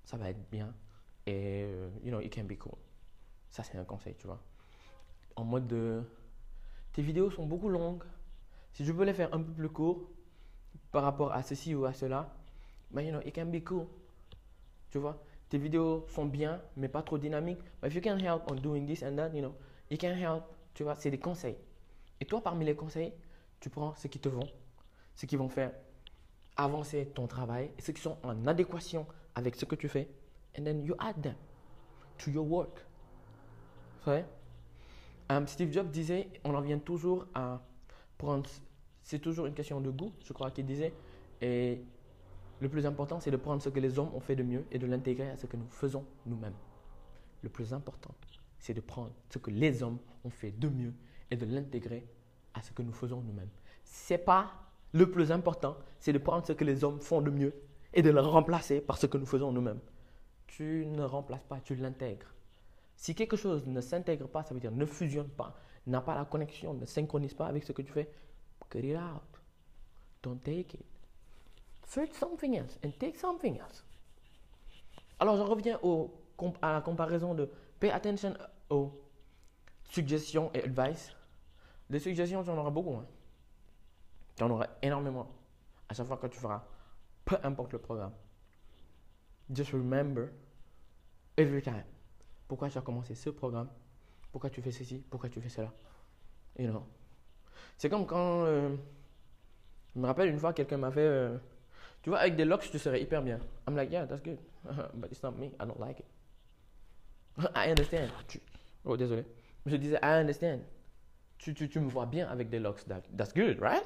ça 0.03 0.17
va 0.17 0.29
être 0.29 0.49
bien. 0.49 0.73
Et, 1.25 1.63
euh, 1.65 1.89
you 2.03 2.11
know, 2.11 2.19
it 2.19 2.33
can 2.33 2.43
be 2.43 2.57
cool. 2.57 2.77
Ça, 3.49 3.63
c'est 3.63 3.77
un 3.77 3.85
conseil, 3.85 4.15
tu 4.15 4.27
vois 4.27 4.41
en 5.35 5.43
mode 5.43 5.67
de 5.67 6.03
tes 6.93 7.01
vidéos 7.01 7.29
sont 7.29 7.45
beaucoup 7.45 7.69
longues. 7.69 8.03
Si 8.73 8.85
je 8.85 8.91
peux 8.91 9.03
les 9.03 9.13
faire 9.13 9.33
un 9.33 9.41
peu 9.41 9.51
plus 9.51 9.69
courts 9.69 10.09
par 10.91 11.03
rapport 11.03 11.31
à 11.33 11.43
ceci 11.43 11.75
ou 11.75 11.85
à 11.85 11.93
cela, 11.93 12.33
ben, 12.91 13.05
you 13.05 13.11
know, 13.11 13.21
it 13.25 13.33
can 13.33 13.45
be 13.45 13.63
cool. 13.63 13.87
Tu 14.91 14.99
vois, 14.99 15.21
tes 15.49 15.57
vidéos 15.57 16.05
sont 16.09 16.25
bien, 16.25 16.61
mais 16.77 16.87
pas 16.87 17.01
trop 17.01 17.17
dynamiques. 17.17 17.59
But 17.81 17.89
if 17.89 17.95
you 17.95 18.01
can 18.01 18.17
help 18.17 18.49
on 18.51 18.55
doing 18.55 18.85
this 18.85 19.03
and 19.03 19.15
that, 19.17 19.29
you 19.33 19.41
know, 19.41 19.55
it 19.89 19.99
can 19.99 20.15
help. 20.15 20.43
Tu 20.73 20.83
vois, 20.83 20.95
c'est 20.95 21.11
des 21.11 21.19
conseils. 21.19 21.57
Et 22.19 22.25
toi, 22.25 22.41
parmi 22.41 22.65
les 22.65 22.75
conseils, 22.75 23.13
tu 23.59 23.69
prends 23.69 23.95
ce 23.95 24.07
qui 24.07 24.19
te 24.19 24.29
vont, 24.29 24.47
ce 25.15 25.25
qui 25.25 25.35
vont 25.35 25.49
faire 25.49 25.71
avancer 26.57 27.07
ton 27.13 27.27
travail, 27.27 27.71
ceux 27.79 27.93
qui 27.93 28.01
sont 28.01 28.17
en 28.23 28.47
adéquation 28.47 29.05
avec 29.35 29.55
ce 29.55 29.65
que 29.65 29.75
tu 29.75 29.89
fais, 29.89 30.09
and 30.57 30.63
then 30.63 30.83
you 30.83 30.95
add 30.99 31.21
them 31.21 31.35
to 32.17 32.31
your 32.31 32.49
work. 32.49 32.85
Ouais? 34.07 34.25
Um, 35.29 35.47
Steve 35.47 35.71
Jobs 35.73 35.89
disait, 35.89 36.29
on 36.43 36.53
en 36.53 36.61
vient 36.61 36.79
toujours 36.79 37.25
à 37.33 37.61
prendre, 38.17 38.49
c'est 39.01 39.19
toujours 39.19 39.47
une 39.47 39.53
question 39.53 39.81
de 39.81 39.89
goût, 39.89 40.13
je 40.23 40.31
crois 40.33 40.51
qu'il 40.51 40.65
disait, 40.65 40.93
et 41.41 41.81
le 42.61 42.69
plus 42.69 42.85
important, 42.85 43.19
c'est 43.19 43.31
de 43.31 43.37
prendre 43.37 43.61
ce 43.61 43.69
que 43.69 43.79
les 43.79 43.99
hommes 43.99 44.11
ont 44.13 44.19
fait 44.19 44.35
de 44.35 44.43
mieux 44.43 44.65
et 44.71 44.79
de 44.79 44.85
l'intégrer 44.87 45.29
à 45.29 45.37
ce 45.37 45.45
que 45.45 45.57
nous 45.57 45.67
faisons 45.69 46.05
nous-mêmes. 46.25 46.55
Le 47.41 47.49
plus 47.49 47.73
important, 47.73 48.15
c'est 48.59 48.73
de 48.73 48.81
prendre 48.81 49.11
ce 49.29 49.37
que 49.37 49.51
les 49.51 49.83
hommes 49.83 49.99
ont 50.23 50.29
fait 50.29 50.51
de 50.51 50.69
mieux 50.69 50.93
et 51.29 51.35
de 51.35 51.45
l'intégrer 51.45 52.07
à 52.53 52.61
ce 52.61 52.71
que 52.71 52.81
nous 52.81 52.93
faisons 52.93 53.21
nous-mêmes. 53.21 53.49
C'est 53.83 54.17
pas 54.17 54.53
le 54.93 55.11
plus 55.11 55.31
important, 55.31 55.77
c'est 55.99 56.13
de 56.13 56.17
prendre 56.17 56.47
ce 56.47 56.53
que 56.53 56.63
les 56.63 56.83
hommes 56.83 57.01
font 57.01 57.21
de 57.21 57.29
mieux 57.29 57.53
et 57.93 58.01
de 58.01 58.09
le 58.09 58.21
remplacer 58.21 58.79
par 58.81 58.97
ce 58.97 59.05
que 59.05 59.17
nous 59.17 59.25
faisons 59.25 59.51
nous-mêmes. 59.51 59.81
Tu 60.47 60.85
ne 60.85 61.03
remplaces 61.03 61.43
pas, 61.43 61.59
tu 61.59 61.75
l'intègres. 61.75 62.33
Si 62.95 63.13
quelque 63.13 63.35
chose 63.35 63.65
ne 63.67 63.81
s'intègre 63.81 64.27
pas, 64.27 64.43
ça 64.43 64.53
veut 64.53 64.61
dire 64.61 64.71
ne 64.71 64.85
fusionne 64.85 65.27
pas, 65.27 65.59
n'a 65.85 65.99
pas 65.99 66.15
la 66.15 66.23
connexion, 66.23 66.73
ne 66.73 66.85
synchronise 66.85 67.33
pas 67.33 67.47
avec 67.47 67.65
ce 67.65 67.73
que 67.73 67.81
tu 67.81 67.91
fais, 67.91 68.09
cut 68.69 68.79
it 68.79 68.95
out. 68.95 69.41
Don't 70.23 70.39
take 70.41 70.77
it. 70.77 70.94
Search 71.85 72.13
something 72.13 72.57
else 72.57 72.79
and 72.83 72.91
take 72.99 73.17
something 73.17 73.59
else. 73.59 73.85
Alors, 75.19 75.37
je 75.37 75.41
reviens 75.41 75.79
au, 75.83 76.13
à 76.61 76.73
la 76.73 76.81
comparaison 76.81 77.33
de 77.33 77.49
pay 77.79 77.91
attention 77.91 78.33
aux 78.69 78.91
suggestions 79.83 80.51
et 80.53 80.63
advice. 80.63 81.13
Des 81.89 81.99
suggestions, 81.99 82.43
tu 82.43 82.49
en 82.49 82.57
auras 82.57 82.71
beaucoup. 82.71 82.95
Hein. 82.95 83.05
Tu 84.35 84.43
en 84.43 84.49
auras 84.49 84.67
énormément 84.81 85.27
à 85.87 85.93
chaque 85.93 86.07
fois 86.07 86.17
que 86.17 86.27
tu 86.27 86.39
feras, 86.39 86.63
peu 87.23 87.37
importe 87.43 87.73
le 87.73 87.79
programme. 87.79 88.13
Just 89.53 89.71
remember 89.71 90.29
every 91.37 91.61
time 91.61 91.83
pourquoi 92.47 92.69
tu 92.69 92.77
as 92.77 92.81
commencé 92.81 93.15
ce 93.15 93.29
programme? 93.29 93.69
Pourquoi 94.31 94.49
tu 94.49 94.61
fais 94.61 94.71
ceci? 94.71 95.03
Pourquoi 95.09 95.29
tu 95.29 95.41
fais 95.41 95.49
cela? 95.49 95.73
You 96.57 96.69
know? 96.69 96.85
C'est 97.77 97.89
comme 97.89 98.05
quand. 98.05 98.45
Euh, 98.45 98.75
je 99.95 99.99
me 99.99 100.05
rappelle 100.05 100.29
une 100.29 100.39
fois, 100.39 100.53
quelqu'un 100.53 100.77
m'a 100.77 100.91
fait. 100.91 100.99
Euh, 100.99 101.37
tu 102.05 102.11
vois, 102.11 102.19
avec 102.19 102.35
des 102.35 102.45
locks, 102.45 102.69
tu 102.69 102.77
serais 102.77 103.01
hyper 103.01 103.23
bien. 103.23 103.39
I'm 103.67 103.75
like, 103.75 103.91
yeah, 103.91 104.05
that's 104.05 104.21
good. 104.21 104.37
But 104.93 105.11
it's 105.11 105.23
not 105.23 105.39
me. 105.39 105.47
I 105.59 105.65
don't 105.65 105.79
like 105.79 106.01
it. 106.01 106.05
I 107.55 107.71
understand. 107.71 108.11
Oh, 108.85 108.95
désolé. 108.95 109.25
Je 109.65 109.75
disais, 109.75 109.97
I 110.03 110.19
understand. 110.19 110.59
Tu, 111.39 111.55
tu, 111.55 111.67
tu 111.67 111.79
me 111.79 111.89
vois 111.89 112.05
bien 112.05 112.27
avec 112.29 112.51
des 112.51 112.59
locks. 112.59 112.85
That, 112.85 113.01
that's 113.17 113.33
good, 113.33 113.59
right? 113.59 113.81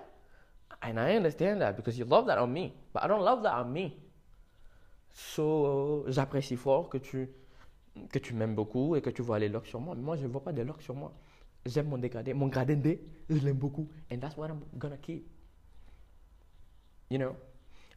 And 0.81 0.99
I 0.99 1.15
understand 1.15 1.61
that 1.61 1.77
because 1.77 1.97
you 1.97 2.03
love 2.03 2.27
that 2.27 2.37
on 2.39 2.47
me. 2.47 2.73
But 2.93 3.03
I 3.03 3.07
don't 3.07 3.23
love 3.23 3.41
that 3.43 3.57
on 3.57 3.71
me. 3.71 3.95
So, 5.13 6.03
j'apprécie 6.09 6.57
fort 6.57 6.89
que 6.89 6.97
tu 6.97 7.29
que 8.11 8.19
tu 8.19 8.33
m'aimes 8.33 8.53
beaucoup 8.53 8.97
et 8.97 9.01
que 9.01 9.11
tu 9.11 9.21
vois 9.21 9.39
les 9.39 9.47
locks 9.47 9.67
sur 9.67 9.79
moi. 9.79 9.95
Mais 9.95 10.01
moi, 10.01 10.17
je 10.17 10.23
ne 10.23 10.27
vois 10.27 10.43
pas 10.43 10.51
des 10.51 10.65
locks 10.65 10.81
sur 10.81 10.93
moi. 10.93 11.13
J'aime 11.65 11.87
mon 11.87 11.97
dégradé. 11.97 12.33
Mon 12.33 12.47
gradé 12.47 13.01
je 13.29 13.37
l'aime 13.37 13.55
beaucoup. 13.55 13.87
And 14.11 14.17
that's 14.17 14.35
what 14.35 14.49
I'm 14.49 14.59
gonna 14.77 14.97
keep. 14.97 15.25
You 17.09 17.17
know? 17.17 17.33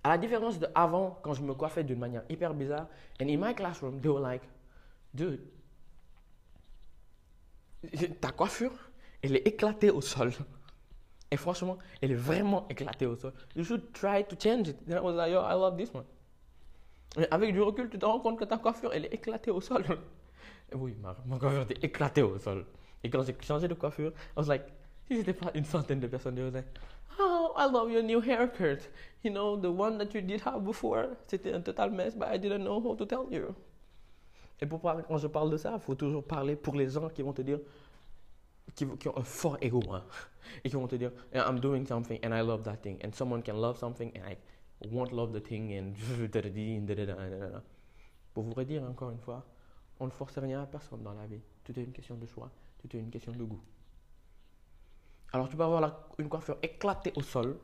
À 0.04 0.08
la 0.08 0.18
différence 0.18 0.58
de 0.58 0.66
avant, 0.74 1.18
quand 1.22 1.34
je 1.34 1.42
me 1.42 1.54
coiffais 1.54 1.84
d'une 1.84 1.98
manière 1.98 2.24
hyper 2.28 2.54
bizarre, 2.54 2.86
and 3.20 3.28
in 3.28 3.38
my 3.38 3.54
classroom, 3.54 4.00
they 4.00 4.10
were 4.10 4.20
like, 4.20 4.42
dude, 5.14 5.40
ta 8.20 8.32
coiffure, 8.32 8.72
elle 9.22 9.36
est 9.36 9.46
éclatée 9.46 9.90
au 9.90 10.00
sol. 10.00 10.32
Et 11.30 11.36
franchement, 11.36 11.78
elle 12.00 12.12
est 12.12 12.16
vraiment 12.16 12.66
éclatée 12.68 13.06
au 13.06 13.16
sol. 13.16 13.32
You 13.56 13.64
should 13.64 13.92
try 13.92 14.24
to 14.24 14.36
change 14.38 14.68
it. 14.68 14.76
And 14.88 14.96
I 14.96 15.00
was 15.00 15.14
like, 15.14 15.30
yo, 15.30 15.40
I 15.40 15.54
love 15.54 15.76
this 15.76 15.94
one 15.94 16.04
avec 17.30 17.52
du 17.52 17.60
recul, 17.60 17.88
tu 17.90 17.98
te 17.98 18.06
rends 18.06 18.20
compte 18.20 18.38
que 18.38 18.44
ta 18.44 18.58
coiffure, 18.58 18.92
elle 18.92 19.06
est 19.06 19.14
éclatée 19.14 19.50
au 19.50 19.60
sol. 19.60 19.84
oui, 20.74 20.96
ma, 21.00 21.14
coiffure 21.38 21.62
était 21.62 21.86
éclatée 21.86 22.22
au 22.22 22.38
sol. 22.38 22.64
Et 23.04 23.10
quand 23.10 23.22
j'ai 23.22 23.36
changé 23.40 23.68
de 23.68 23.74
coiffure, 23.74 24.10
I 24.10 24.38
was 24.38 24.46
like, 24.46 24.64
si 25.08 25.18
c'était 25.18 25.34
pas 25.34 25.50
une 25.54 25.64
centaine 25.64 26.00
de 26.00 26.06
personnes 26.06 26.36
qui 26.36 26.42
disaient 26.42 26.64
Oh, 27.20 27.52
I 27.56 27.70
love 27.70 27.90
your 27.90 28.02
new 28.02 28.20
haircut. 28.22 28.88
You 29.24 29.30
know, 29.32 29.56
the 29.56 29.66
one 29.70 29.98
that 29.98 30.12
you 30.14 30.20
did 30.20 30.40
have 30.46 30.62
before, 30.64 31.06
c'était 31.28 31.52
un 31.52 31.60
total 31.62 31.90
mess, 31.92 32.16
but 32.16 32.28
I 32.28 32.38
didn't 32.38 32.64
know 32.64 32.80
how 32.80 32.96
to 32.96 33.04
tell 33.06 33.26
you. 33.30 33.54
Et 34.60 34.66
pour 34.66 34.80
quand 34.80 35.18
je 35.18 35.26
parle 35.28 35.50
de 35.50 35.56
ça, 35.56 35.72
il 35.74 35.80
faut 35.80 35.94
toujours 35.94 36.24
parler 36.24 36.56
pour 36.56 36.74
les 36.74 36.88
gens 36.88 37.08
qui 37.08 37.22
vont 37.22 37.32
te 37.32 37.42
dire, 37.42 37.60
qui, 38.74 38.86
qui 38.98 39.08
ont 39.08 39.16
un 39.16 39.22
fort 39.24 39.58
ego, 39.60 39.80
hein, 39.92 40.04
et 40.64 40.68
qui 40.70 40.76
vont 40.76 40.86
te 40.88 40.96
dire, 40.96 41.12
"Yeah, 41.32 41.48
I'm 41.48 41.60
doing 41.60 41.84
something 41.86 42.18
and 42.24 42.32
I 42.32 42.42
love 42.42 42.62
that 42.64 42.76
thing. 42.76 42.98
And 43.04 43.12
someone 43.12 43.42
can 43.42 43.54
love 43.54 43.76
something 43.78 44.12
and 44.16 44.28
I 44.28 44.36
won't 44.88 45.12
love 45.12 45.32
the 45.32 45.42
thing 45.42 45.72
and 45.72 45.94
Pour 48.34 48.44
vous 48.44 48.54
redire 48.54 48.82
encore 48.84 49.10
une 49.10 49.20
fois, 49.20 49.44
on 50.00 50.06
ne 50.06 50.10
force 50.10 50.38
rien 50.38 50.62
à 50.62 50.66
personne 50.66 51.02
dans 51.02 51.12
la 51.14 51.26
vie. 51.26 51.40
Tout 51.64 51.78
est 51.78 51.82
une 51.84 51.92
question 51.92 52.16
de 52.16 52.26
choix, 52.26 52.50
tout 52.78 52.96
est 52.96 53.00
une 53.00 53.10
question 53.10 53.32
de 53.32 53.44
goût. 53.44 53.60
Alors 55.32 55.48
tu 55.48 55.56
peux 55.56 55.62
avoir 55.64 55.80
la- 55.80 56.08
une 56.18 56.28
coiffure 56.28 56.56
éclatée 56.62 57.12
au 57.16 57.22
sol. 57.22 57.56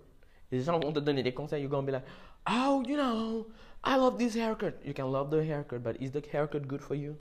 Les 0.51 0.63
gens 0.63 0.81
vont 0.81 0.93
te 0.93 1.01
donner 1.01 1.23
des 1.23 1.35
conseils. 1.35 1.63
You're 1.63 1.71
gonna 1.71 1.87
be 1.87 1.93
like, 1.93 2.07
oh, 2.49 2.83
you 2.87 2.97
know, 2.97 3.47
I 3.85 3.97
love 3.97 4.19
this 4.19 4.35
haircut. 4.35 4.75
You 4.85 4.95
can 4.95 5.11
love 5.11 5.31
the 5.31 5.45
haircut, 5.45 5.83
but 5.83 5.97
is 6.01 6.11
the 6.11 6.23
haircut 6.33 6.67
good 6.67 6.81
for 6.81 6.95
you? 6.95 7.17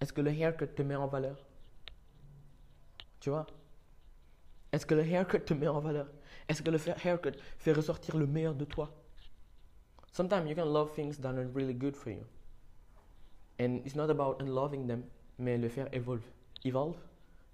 Est-ce 0.00 0.12
que 0.12 0.20
le 0.20 0.30
haircut 0.30 0.74
te 0.74 0.82
met 0.82 0.96
en 0.96 1.06
valeur? 1.06 1.36
Tu 3.20 3.30
vois? 3.30 3.46
Est-ce 4.72 4.84
que 4.84 4.94
le 4.94 5.02
haircut 5.02 5.44
te 5.44 5.54
met 5.54 5.68
en 5.68 5.80
valeur? 5.80 6.08
Est-ce 6.48 6.62
que 6.62 6.70
le 6.70 6.78
haircut 7.04 7.36
fait 7.58 7.72
ressortir 7.72 8.16
le 8.16 8.26
meilleur 8.26 8.54
de 8.54 8.64
toi? 8.64 8.92
Sometimes 10.12 10.48
you 10.48 10.54
can 10.54 10.66
love 10.66 10.92
things 10.94 11.18
that 11.18 11.34
are 11.34 11.46
really 11.54 11.74
good 11.74 11.96
for 11.96 12.10
you. 12.10 12.24
And 13.58 13.80
it's 13.86 13.94
not 13.94 14.10
about 14.10 14.40
unloving 14.40 14.86
them, 14.88 15.04
mais 15.38 15.58
le 15.58 15.68
faire 15.68 15.88
evolve. 15.92 16.24
Evolve, 16.64 16.96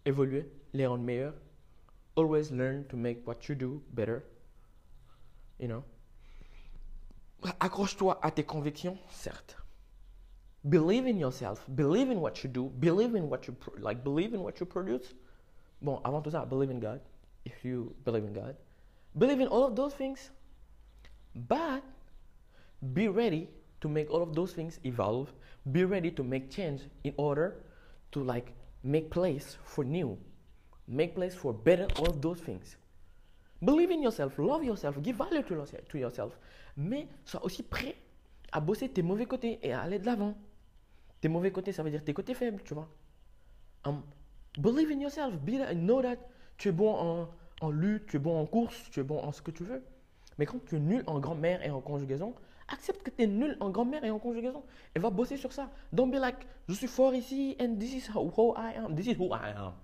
évoluer, 0.06 0.46
les 0.72 0.86
rendre 0.86 1.04
meilleurs. 1.04 1.34
Always 2.16 2.50
learn 2.50 2.84
to 2.88 2.96
make 2.96 3.26
what 3.26 3.48
you 3.48 3.54
do 3.54 3.82
better. 3.94 4.24
You 5.60 5.68
know? 5.68 5.84
Accroche-toi 7.60 8.18
à 8.22 8.30
tes 8.30 8.44
convictions, 8.44 8.98
certes. 9.10 9.56
Believe 10.68 11.06
in 11.06 11.18
yourself. 11.18 11.64
Believe 11.74 12.10
in 12.10 12.20
what 12.20 12.42
you 12.42 12.50
do. 12.50 12.70
Believe 12.80 13.14
in 13.14 13.28
what 13.28 13.46
you 13.46 13.56
like. 13.78 14.02
Believe 14.02 14.34
in 14.34 14.42
what 14.42 14.60
you 14.60 14.66
produce. 14.66 15.14
Bon, 15.80 16.00
avant 16.04 16.22
tout 16.22 16.32
ça, 16.32 16.46
believe 16.46 16.70
in 16.70 16.80
God. 16.80 17.00
If 17.44 17.64
you 17.64 17.94
believe 18.04 18.24
in 18.24 18.34
God, 18.34 18.56
believe 19.16 19.40
in 19.40 19.48
all 19.48 19.64
of 19.64 19.74
those 19.74 19.94
things. 19.94 20.30
But 21.34 21.82
be 22.92 23.08
ready 23.08 23.48
to 23.80 23.88
make 23.88 24.10
all 24.10 24.22
of 24.22 24.34
those 24.34 24.52
things 24.52 24.78
evolve. 24.84 25.32
Be 25.72 25.84
ready 25.84 26.10
to 26.10 26.22
make 26.22 26.50
change 26.50 26.82
in 27.04 27.14
order 27.16 27.64
to 28.12 28.22
like 28.22 28.52
make 28.82 29.10
place 29.10 29.56
for 29.64 29.84
new. 29.84 30.18
Make 30.86 31.14
place 31.14 31.34
for 31.34 31.54
better 31.54 31.86
all 31.96 32.10
of 32.10 32.20
those 32.20 32.40
things. 32.40 32.76
Believe 33.62 33.90
in 33.90 34.02
yourself, 34.02 34.38
love 34.38 34.64
yourself, 34.64 34.98
give 35.02 35.16
value 35.16 35.42
to 35.42 35.98
yourself. 35.98 36.38
Mais 36.76 37.08
sois 37.24 37.44
aussi 37.44 37.62
prêt 37.62 37.96
à 38.52 38.60
bosser 38.60 38.88
tes 38.88 39.02
mauvais 39.02 39.26
côtés 39.26 39.58
et 39.62 39.72
à 39.72 39.82
aller 39.82 39.98
de 39.98 40.06
l'avant. 40.06 40.34
Tes 41.20 41.28
mauvais 41.28 41.50
côtés, 41.50 41.72
ça 41.72 41.82
veut 41.82 41.90
dire 41.90 42.02
tes 42.02 42.14
côtés 42.14 42.34
faibles, 42.34 42.62
tu 42.64 42.74
vois. 42.74 42.88
Um, 43.84 44.02
believe 44.58 44.90
in 44.90 45.00
yourself, 45.00 45.38
be 45.40 45.58
that, 45.58 45.74
know 45.74 46.00
that 46.00 46.16
tu 46.56 46.68
es 46.68 46.72
bon 46.72 46.94
en, 46.94 47.28
en 47.60 47.70
lutte, 47.70 48.06
tu 48.06 48.16
es 48.16 48.18
bon 48.18 48.40
en 48.40 48.46
course, 48.46 48.90
tu 48.90 49.00
es 49.00 49.02
bon 49.02 49.18
en 49.18 49.32
ce 49.32 49.42
que 49.42 49.50
tu 49.50 49.64
veux. 49.64 49.84
Mais 50.38 50.46
quand 50.46 50.64
tu 50.64 50.76
es 50.76 50.80
nul 50.80 51.04
en 51.06 51.20
grammaire 51.20 51.62
et 51.62 51.70
en 51.70 51.82
conjugaison, 51.82 52.34
accepte 52.68 53.02
que 53.02 53.10
tu 53.10 53.24
es 53.24 53.26
nul 53.26 53.56
en 53.60 53.70
grammaire 53.70 54.04
et 54.04 54.10
en 54.10 54.18
conjugaison 54.18 54.62
et 54.94 54.98
va 54.98 55.10
bosser 55.10 55.36
sur 55.36 55.52
ça. 55.52 55.70
Don't 55.92 56.10
be 56.10 56.14
like, 56.14 56.46
je 56.68 56.74
suis 56.74 56.86
fort 56.86 57.14
ici 57.14 57.56
and 57.60 57.76
this 57.78 57.92
is 57.92 58.10
how, 58.14 58.54
I 58.56 58.76
am. 58.76 58.94
This 58.94 59.08
is 59.08 59.18
who 59.18 59.34
I 59.34 59.52
am. 59.54 59.74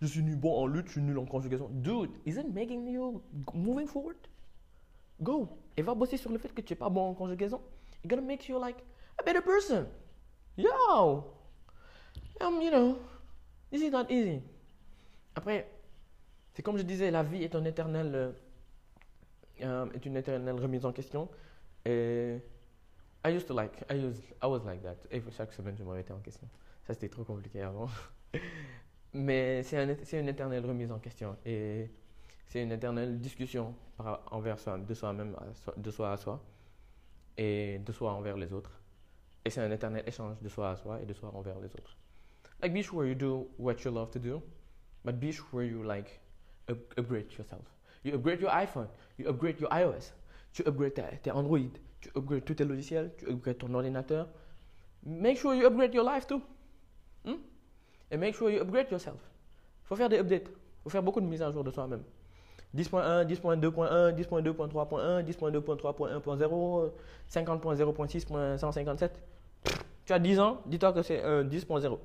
Je 0.00 0.06
suis 0.06 0.22
nul 0.22 0.36
bon 0.36 0.54
en 0.56 0.66
lutte, 0.66 0.86
je 0.86 0.92
suis 0.92 1.02
nul 1.02 1.18
en 1.18 1.26
conjugaison. 1.26 1.68
Dude, 1.70 2.10
isn't 2.26 2.52
making 2.52 2.88
you 2.88 3.22
moving 3.52 3.86
forward? 3.86 4.16
Go. 5.20 5.48
Et 5.76 5.82
va 5.82 5.94
bosser 5.94 6.16
sur 6.16 6.30
le 6.30 6.38
fait 6.38 6.52
que 6.52 6.60
tu 6.60 6.72
n'es 6.72 6.78
pas 6.78 6.88
bon 6.88 7.10
en 7.10 7.14
conjugaison. 7.14 7.60
It's 7.92 8.06
gonna 8.06 8.22
make 8.22 8.48
you 8.48 8.58
like 8.58 8.76
a 9.18 9.22
better 9.22 9.42
person. 9.42 9.86
Yo! 10.56 11.24
Um, 12.40 12.60
you 12.60 12.70
know, 12.70 12.98
this 13.70 13.82
is 13.82 13.90
not 13.90 14.10
easy. 14.10 14.42
Après, 15.34 15.68
c'est 16.52 16.62
comme 16.62 16.78
je 16.78 16.82
disais, 16.82 17.10
la 17.10 17.22
vie 17.22 17.42
est 17.42 17.54
un 17.54 17.64
éternel, 17.64 18.14
euh, 18.14 18.32
euh, 19.62 19.86
est 19.92 20.06
une 20.06 20.16
éternelle 20.16 20.60
remise 20.60 20.84
en 20.84 20.92
question. 20.92 21.28
Et 21.84 22.38
I 23.24 23.30
used 23.30 23.46
to 23.48 23.54
like, 23.54 23.84
I 23.90 23.94
used, 23.94 24.22
I 24.42 24.46
was 24.46 24.64
like 24.64 24.82
that. 24.82 24.96
Et 25.10 25.22
chaque 25.30 25.52
semaine, 25.52 25.76
je 25.76 25.82
me 25.82 25.90
remettais 25.90 26.12
en 26.12 26.20
question. 26.20 26.48
Ça, 26.86 26.94
c'était 26.94 27.08
trop 27.08 27.24
compliqué 27.24 27.62
avant. 27.62 27.88
Mais 29.14 29.62
c'est 29.62 29.78
un, 29.78 29.96
c'est 30.02 30.20
une 30.20 30.28
éternelle 30.28 30.64
remise 30.66 30.90
en 30.90 30.98
question. 30.98 31.36
Et 31.46 31.90
c'est 32.46 32.62
une 32.62 32.72
éternelle 32.72 33.20
discussion 33.20 33.74
envers 34.30 34.58
soi, 34.58 34.78
de 34.78 34.94
soi-même, 34.94 35.36
de 35.76 35.90
soi 35.90 36.12
à 36.12 36.16
soi. 36.16 36.42
Et 37.36 37.78
de 37.78 37.92
soi 37.92 38.12
envers 38.12 38.36
les 38.36 38.52
autres. 38.52 38.80
Et 39.44 39.50
c'est 39.50 39.60
un 39.60 39.70
éternel 39.70 40.04
échange 40.06 40.36
de 40.40 40.48
soi 40.48 40.70
à 40.70 40.76
soi 40.76 41.00
et 41.02 41.06
de 41.06 41.12
soi 41.12 41.30
envers 41.34 41.58
les 41.60 41.66
autres. 41.74 41.96
Like, 42.62 42.72
be 42.72 42.82
sure 42.82 43.04
you 43.04 43.14
do 43.14 43.48
what 43.58 43.74
you 43.84 43.90
love 43.90 44.10
to 44.10 44.18
do, 44.18 44.40
but 45.04 45.18
be 45.18 45.32
sure 45.32 45.64
you, 45.64 45.82
like, 45.82 46.20
up- 46.70 46.94
upgrade 46.96 47.30
yourself. 47.32 47.66
You 48.04 48.14
upgrade 48.14 48.40
your 48.40 48.50
iPhone, 48.50 48.88
you 49.18 49.28
upgrade 49.28 49.60
your 49.60 49.68
iOS, 49.72 50.12
tu 50.52 50.62
upgrades 50.62 50.94
tes, 51.22 51.30
Android, 51.30 51.70
tu 52.00 52.08
upgrades 52.14 52.44
tous 52.44 52.54
tes 52.54 52.64
logiciels, 52.64 53.10
tu 53.18 53.26
upgrades 53.26 53.58
ton 53.58 53.74
ordinateur. 53.74 54.28
Make 55.02 55.36
sure 55.38 55.54
you 55.54 55.66
upgrade 55.66 55.92
your 55.92 56.04
life 56.04 56.26
too. 56.26 56.40
Hmm? 57.24 57.36
And 58.10 58.18
make 58.18 58.34
sure 58.34 58.50
you 58.50 58.60
upgrade 58.60 58.90
yourself. 58.90 59.20
faut 59.84 59.96
faire 59.96 60.08
des 60.08 60.18
updates. 60.18 60.48
faut 60.82 60.90
faire 60.90 61.02
beaucoup 61.02 61.20
de 61.20 61.26
mises 61.26 61.42
à 61.42 61.50
jour 61.50 61.64
de 61.64 61.70
soi-même. 61.70 62.02
10.1, 62.74 63.24
10.2.1, 63.24 64.12
10.2.3.1, 64.14 65.22
10.2.3.1.0, 65.22 66.90
50.0.6.157. 67.30 69.10
Tu 70.04 70.12
as 70.12 70.18
10 70.18 70.40
ans, 70.40 70.60
dis-toi 70.66 70.92
que 70.92 71.02
c'est 71.02 71.22
un 71.22 71.44
10.0. 71.44 71.98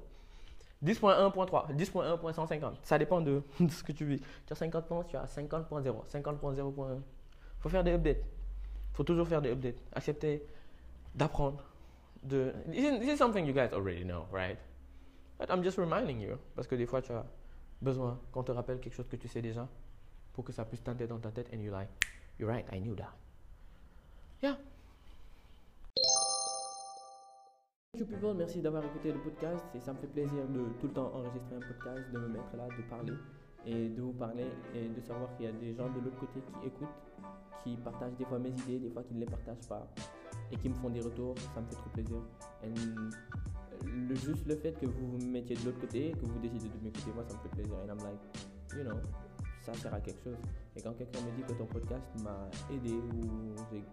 10.1.3, 0.84 1.76
10.1.150. 1.76 2.74
Ça 2.84 2.98
dépend 2.98 3.20
de, 3.22 3.42
ce 3.70 3.84
que 3.84 3.92
tu 3.92 4.06
vis. 4.06 4.22
Tu 4.46 4.54
as 4.54 4.56
50 4.56 4.92
ans, 4.92 5.04
tu 5.04 5.18
as 5.18 5.26
50.0, 5.26 5.84
50.0.1. 5.84 7.02
faut 7.60 7.70
faire 7.70 7.84
des 7.84 7.92
updates. 7.94 8.24
faut 8.94 9.04
toujours 9.04 9.28
faire 9.28 9.42
des 9.42 9.50
updates. 9.52 9.82
Accepter 9.94 10.44
d'apprendre. 11.16 11.64
This 12.28 12.54
is 12.76 13.18
something 13.18 13.46
you 13.46 13.54
guys 13.54 13.74
already 13.74 14.04
know, 14.04 14.26
right? 14.32 14.58
I'm 15.48 15.64
just 15.64 15.78
reminding 15.78 16.20
you. 16.20 16.38
Parce 16.56 16.68
que 16.68 16.76
des 16.76 16.86
fois, 16.86 17.02
tu 17.02 17.12
as 17.12 17.26
besoin 17.82 18.20
qu'on 18.32 18.44
te 18.44 18.52
rappelle 18.52 18.80
quelque 18.80 18.94
chose 18.94 19.08
que 19.08 19.16
tu 19.16 19.28
sais 19.28 19.42
déjà 19.42 19.68
pour 20.34 20.44
que 20.44 20.52
ça 20.52 20.66
puisse 20.66 20.84
teinter 20.84 21.08
dans 21.08 21.20
ta 21.20 21.32
tête 21.32 21.48
and 21.54 21.60
you're 21.62 21.74
like, 21.74 21.90
you're 22.38 22.50
right, 22.50 22.66
I 22.74 22.80
knew 22.80 22.96
that. 22.96 23.14
Yeah. 24.42 24.58
You 27.98 28.06
people, 28.06 28.34
merci 28.36 28.62
d'avoir 28.62 28.84
écouté 28.86 29.12
le 29.12 29.20
podcast 29.20 29.66
et 29.76 29.80
ça 29.80 29.94
me 29.94 29.98
fait 29.98 30.08
plaisir 30.08 30.48
de 30.48 30.70
tout 30.80 30.88
le 30.88 30.94
temps 30.94 31.12
enregistrer 31.14 31.56
un 31.56 31.60
podcast, 31.60 32.12
de 32.12 32.20
me 32.20 32.28
mettre 32.28 32.56
là, 32.56 32.68
de 32.68 32.82
parler 32.90 33.14
et 33.66 33.90
de 33.90 34.02
vous 34.02 34.14
parler 34.14 34.48
et 34.74 34.88
de 34.88 35.02
savoir 35.02 35.36
qu'il 35.36 35.48
y 35.48 35.50
a 35.50 35.52
des 35.52 35.74
gens 35.74 35.90
de 35.90 36.00
l'autre 36.00 36.20
côté 36.20 36.40
qui 36.40 36.68
écoutent, 36.68 36.88
qui 37.64 37.76
partagent 37.78 38.16
des 38.18 38.26
fois 38.26 38.40
mes 38.40 38.52
idées, 38.52 38.80
des 38.80 38.90
fois 38.90 39.04
qui 39.04 39.16
ne 39.16 39.20
les 39.20 39.26
partagent 39.26 39.68
pas 39.68 39.86
et 40.52 40.56
qui 40.58 40.70
me 40.70 40.76
font 40.76 40.90
des 40.90 41.02
retours, 41.02 41.36
ça 41.54 41.60
me 41.60 41.68
fait 41.68 41.76
trop 41.76 41.90
plaisir. 41.90 42.18
And 42.64 43.10
le, 43.86 44.16
juste 44.16 44.46
le 44.46 44.56
fait 44.56 44.74
que 44.74 44.86
vous 44.86 45.18
vous 45.18 45.26
mettiez 45.26 45.56
de 45.56 45.66
l'autre 45.66 45.80
côté, 45.80 46.12
que 46.12 46.26
vous 46.26 46.40
décidez 46.40 46.70
de 46.70 46.84
m'écouter, 46.84 47.12
moi 47.14 47.24
ça 47.28 47.36
me 47.36 47.40
fait 47.42 47.50
plaisir. 47.50 47.76
And 47.84 47.92
I'm 47.92 47.98
like, 48.00 48.20
you 48.76 48.84
know, 48.84 49.00
ça 49.62 49.74
sert 49.74 49.94
à 49.94 50.00
quelque 50.00 50.24
chose. 50.24 50.38
Et 50.76 50.82
quand 50.82 50.94
quelqu'un 50.94 51.22
me 51.22 51.32
dit 51.36 51.44
que 51.44 51.54
ton 51.54 51.66
podcast 51.66 52.08
m'a 52.24 52.50
aidé 52.74 52.94
ou 52.94 53.56
j'ai 53.72 53.84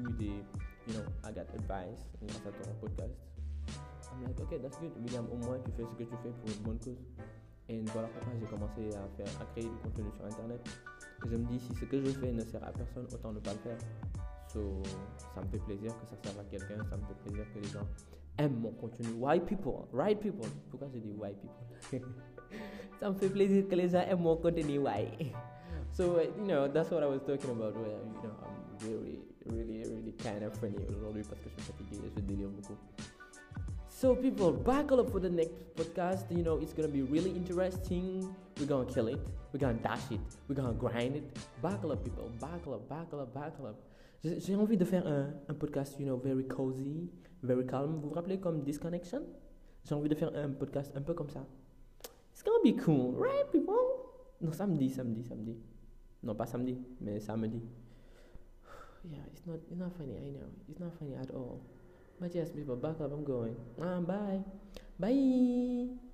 eu 0.00 0.12
des, 0.18 0.26
you 0.26 0.94
know, 0.94 1.04
I 1.24 1.32
got 1.32 1.48
advice 1.54 2.06
grâce 2.22 2.46
à 2.46 2.50
ton 2.50 2.74
podcast, 2.80 3.14
I'm 4.12 4.24
like, 4.24 4.40
ok, 4.40 4.62
that's 4.62 4.78
good. 4.78 4.92
William, 5.02 5.26
au 5.32 5.36
moins 5.36 5.58
tu 5.64 5.70
fais 5.72 5.84
ce 5.84 5.94
que 5.94 6.04
tu 6.04 6.16
fais 6.22 6.30
pour 6.30 6.48
une 6.48 6.62
bonne 6.62 6.78
cause. 6.78 7.04
Et 7.68 7.82
voilà 7.92 8.08
pourquoi 8.08 8.32
j'ai 8.38 8.46
commencé 8.46 8.94
à, 8.94 9.08
faire, 9.16 9.40
à 9.40 9.44
créer 9.46 9.64
du 9.64 9.76
contenu 9.82 10.10
sur 10.14 10.24
Internet. 10.24 10.60
Et 11.24 11.28
je 11.28 11.36
me 11.36 11.44
dis, 11.46 11.58
si 11.58 11.74
ce 11.74 11.84
que 11.84 12.00
je 12.00 12.10
fais 12.12 12.32
ne 12.32 12.44
sert 12.44 12.62
à 12.62 12.70
personne, 12.70 13.06
autant 13.12 13.32
ne 13.32 13.40
pas 13.40 13.52
le 13.52 13.58
faire. 13.58 13.78
So, 14.52 14.82
ça 15.34 15.40
me 15.40 15.48
fait 15.48 15.58
plaisir 15.58 15.92
que 15.98 16.06
ça 16.06 16.16
serve 16.22 16.38
à 16.38 16.44
quelqu'un, 16.44 16.84
ça 16.88 16.96
me 16.96 17.04
fait 17.06 17.14
plaisir 17.24 17.44
que 17.52 17.58
les 17.58 17.68
gens 17.68 17.86
aiment 18.38 18.60
mon 18.60 18.72
contenu. 18.72 19.08
White 19.18 19.46
people, 19.46 19.88
right 19.92 20.18
people. 20.18 20.48
Pourquoi 20.70 20.88
j'ai 20.92 21.00
dit 21.00 21.12
white 21.12 21.38
people 21.40 22.00
Ça 23.00 23.10
me 23.10 23.14
fait 23.14 23.28
plaisir 23.28 23.64
les 23.70 23.88
gens 23.88 24.04
aiment 24.08 24.22
mon 24.22 24.36
contenu 24.36 24.78
white. 24.78 25.32
So, 25.92 26.20
you 26.20 26.46
know, 26.46 26.68
that's 26.68 26.90
what 26.90 27.02
I 27.02 27.06
was 27.06 27.22
talking 27.22 27.50
about. 27.50 27.74
Where, 27.74 27.88
you 27.88 28.22
know, 28.22 28.36
I'm 28.44 28.86
really, 28.86 29.20
really, 29.46 29.82
really 29.88 30.12
kind 30.12 30.42
of 30.42 30.52
funny 30.58 30.76
aujourd'hui 30.90 31.22
je 31.22 32.66
je. 32.68 32.74
So 33.88 34.14
people, 34.14 34.52
buckle 34.52 35.00
up 35.00 35.10
for 35.10 35.20
the 35.20 35.30
next 35.30 35.54
podcast. 35.74 36.30
You 36.30 36.42
know, 36.42 36.58
it's 36.58 36.74
gonna 36.74 36.88
be 36.88 37.00
really 37.00 37.30
interesting. 37.30 38.28
We're 38.60 38.66
gonna 38.66 38.84
kill 38.84 39.08
it. 39.08 39.18
We're 39.52 39.60
gonna 39.60 39.80
dash 39.82 40.10
it. 40.10 40.20
We're 40.48 40.54
gonna 40.54 40.74
grind 40.74 41.16
it. 41.16 41.24
Buckle 41.62 41.92
up, 41.92 42.04
people. 42.04 42.30
Buckle 42.38 42.74
up, 42.74 42.86
buckle 42.90 43.20
up, 43.20 43.32
buckle 43.32 43.68
up. 43.68 43.76
J'ai 44.22 44.54
envie 44.54 44.76
de 44.76 44.84
faire 44.84 45.06
un, 45.06 45.32
un 45.48 45.54
podcast, 45.54 45.98
you 45.98 46.04
know, 46.04 46.18
very 46.18 46.44
cozy, 46.44 47.08
very 47.46 47.66
calm. 47.66 47.96
Vous 48.00 48.08
vous 48.08 48.14
rappelez 48.14 48.38
comme 48.38 48.62
Disconnection? 48.62 49.22
J'ai 49.84 49.94
envie 49.94 50.08
de 50.08 50.14
faire 50.14 50.34
un 50.34 50.50
podcast 50.50 50.92
un 50.96 51.02
peu 51.02 51.14
comme 51.14 51.30
ça. 51.30 51.46
It's 52.32 52.42
gonna 52.42 52.58
be 52.62 52.76
cool, 52.84 53.14
right, 53.16 53.50
people? 53.50 53.74
Non, 54.40 54.52
samedi, 54.52 54.90
samedi, 54.90 55.22
samedi. 55.24 55.56
Non, 56.22 56.34
pas 56.34 56.46
samedi, 56.46 56.76
mais 57.00 57.20
samedi. 57.20 57.62
Yeah, 59.08 59.22
it's 59.32 59.46
not, 59.46 59.60
it's 59.70 59.78
not 59.78 59.92
funny, 59.96 60.16
I 60.16 60.32
know. 60.32 60.50
It's 60.68 60.80
not 60.80 60.92
funny 60.98 61.14
at 61.14 61.30
all. 61.30 61.60
But 62.18 62.34
yes, 62.34 62.50
people, 62.50 62.76
back 62.76 63.00
up, 63.00 63.12
I'm 63.12 63.24
going. 63.24 63.54
Ah, 63.80 64.00
bye. 64.00 64.42
Bye. 64.98 66.05